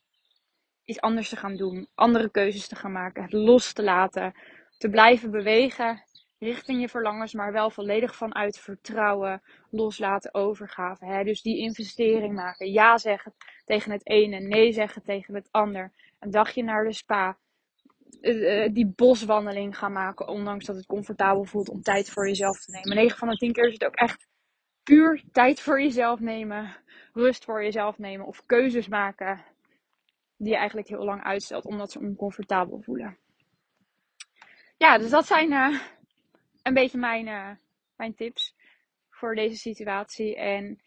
iets 0.85 1.01
anders 1.01 1.29
te 1.29 1.37
gaan 1.37 1.57
doen, 1.57 1.89
andere 1.95 2.31
keuzes 2.31 2.69
te 2.69 2.77
gaan 2.77 2.93
maken, 2.93 3.23
het 3.23 3.33
los 3.33 3.73
te 3.73 3.83
laten, 3.83 4.35
te 4.79 4.89
blijven 4.89 5.31
bewegen 5.31 6.03
richting 6.43 6.81
je 6.81 6.89
verlangens, 6.89 7.33
maar 7.33 7.53
wel 7.53 7.71
volledig 7.71 8.17
vanuit 8.17 8.59
vertrouwen, 8.59 9.43
loslaten, 9.71 10.35
overgave. 10.35 11.05
Hè? 11.05 11.25
Dus 11.25 11.43
die 11.43 11.59
investering 11.59 12.35
maken. 12.35 12.73
Ja 12.73 12.99
zeggen 12.99 13.35
tegen 13.65 13.93
het 13.93 14.07
ene, 14.07 14.39
nee 14.41 14.73
zeggen 14.73 15.03
tegen 15.03 15.35
het 15.35 15.49
ander. 15.51 15.93
Een 16.19 16.31
dagje 16.31 16.63
naar 16.63 16.85
de 16.85 16.93
spa. 16.93 17.39
Uh, 18.21 18.69
die 18.73 18.87
boswandeling 18.87 19.79
gaan 19.79 19.93
maken, 19.93 20.29
ondanks 20.29 20.65
dat 20.65 20.77
het 20.77 20.87
comfortabel 20.87 21.45
voelt 21.45 21.69
om 21.69 21.83
tijd 21.83 22.11
voor 22.11 22.27
jezelf 22.27 22.65
te 22.65 22.71
nemen. 22.71 22.97
9 22.97 23.19
van 23.19 23.29
de 23.29 23.37
10 23.37 23.53
keer 23.53 23.67
is 23.67 23.73
het 23.73 23.85
ook 23.85 23.95
echt 23.95 24.27
puur 24.83 25.23
tijd 25.33 25.61
voor 25.61 25.83
jezelf 25.83 26.21
nemen, 26.21 26.77
rust 27.13 27.45
voor 27.45 27.63
jezelf 27.63 27.99
nemen 27.99 28.27
of 28.27 28.47
keuzes 28.47 28.89
maken 28.89 29.45
die 30.43 30.53
je 30.53 30.57
eigenlijk 30.57 30.89
heel 30.89 31.05
lang 31.05 31.23
uitstelt 31.23 31.65
omdat 31.65 31.91
ze 31.91 31.99
oncomfortabel 31.99 32.81
voelen. 32.81 33.19
Ja, 34.77 34.99
dus 34.99 35.11
dat 35.11 35.27
zijn 35.27 35.53
uh, 35.53 35.81
een 36.63 36.75
beetje 36.75 36.99
mijn, 36.99 37.27
uh, 37.27 37.51
mijn 37.97 38.15
tips 38.15 38.55
voor 39.11 39.35
deze 39.35 39.57
situatie. 39.57 40.37
En 40.37 40.81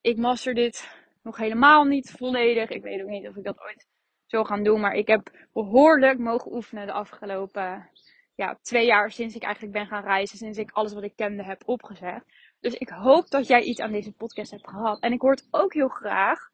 ik 0.00 0.16
master 0.16 0.54
dit 0.54 0.90
nog 1.22 1.36
helemaal 1.36 1.84
niet 1.84 2.10
volledig. 2.10 2.68
Ik 2.68 2.82
weet 2.82 3.02
ook 3.02 3.08
niet 3.08 3.28
of 3.28 3.36
ik 3.36 3.44
dat 3.44 3.60
ooit 3.60 3.86
zo 4.26 4.44
gaan 4.44 4.62
doen. 4.62 4.80
Maar 4.80 4.94
ik 4.94 5.06
heb 5.06 5.30
behoorlijk 5.52 6.18
mogen 6.18 6.52
oefenen 6.52 6.86
de 6.86 6.92
afgelopen 6.92 7.90
ja, 8.34 8.58
twee 8.62 8.86
jaar 8.86 9.10
sinds 9.10 9.34
ik 9.34 9.42
eigenlijk 9.42 9.74
ben 9.74 9.86
gaan 9.86 10.04
reizen. 10.04 10.38
Sinds 10.38 10.58
ik 10.58 10.70
alles 10.70 10.92
wat 10.92 11.02
ik 11.02 11.16
kende 11.16 11.44
heb 11.44 11.62
opgezet. 11.64 12.24
Dus 12.60 12.74
ik 12.74 12.88
hoop 12.88 13.28
dat 13.28 13.46
jij 13.46 13.62
iets 13.62 13.80
aan 13.80 13.92
deze 13.92 14.12
podcast 14.12 14.50
hebt 14.50 14.68
gehad. 14.68 15.00
En 15.00 15.12
ik 15.12 15.20
hoor 15.20 15.30
het 15.30 15.48
ook 15.50 15.72
heel 15.72 15.88
graag 15.88 16.50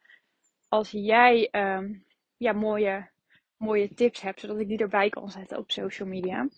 als 0.68 0.90
jij 0.90 1.48
um, 1.52 2.06
ja, 2.38 2.52
mooie, 2.52 3.10
mooie 3.56 3.94
tips 3.94 4.20
hebt. 4.20 4.40
Zodat 4.40 4.58
ik 4.58 4.68
die 4.68 4.78
erbij 4.78 5.08
kan 5.08 5.30
zetten 5.30 5.58
op 5.58 5.70
social 5.70 6.08
media. 6.08 6.48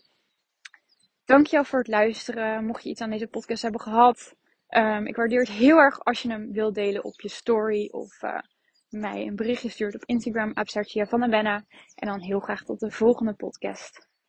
Dankjewel 1.25 1.65
voor 1.65 1.79
het 1.79 1.89
luisteren. 1.89 2.65
Mocht 2.65 2.83
je 2.83 2.89
iets 2.89 3.01
aan 3.01 3.11
deze 3.11 3.27
podcast 3.27 3.63
hebben 3.63 3.81
gehad. 3.81 4.37
Um, 4.69 5.07
ik 5.07 5.17
waardeer 5.17 5.41
het 5.41 5.51
heel 5.51 5.79
erg 5.79 6.05
als 6.05 6.23
je 6.23 6.31
hem 6.31 6.53
wilt 6.53 6.75
delen 6.75 7.05
op 7.05 7.21
je 7.21 7.29
story. 7.29 7.89
Of 7.91 8.23
uh, 8.23 8.39
mij 8.89 9.27
een 9.27 9.37
berichtje 9.37 9.69
stuurt 9.69 9.95
op 9.95 10.05
Instagram. 10.05 10.53
Absertia 10.53 11.07
van 11.07 11.21
de 11.21 11.29
Benna. 11.29 11.65
En 11.95 12.09
dan 12.09 12.21
heel 12.21 12.41
graag 12.41 12.65
tot 12.65 12.81
de 12.81 12.91
volgende 12.91 13.35
podcast. 13.35 14.10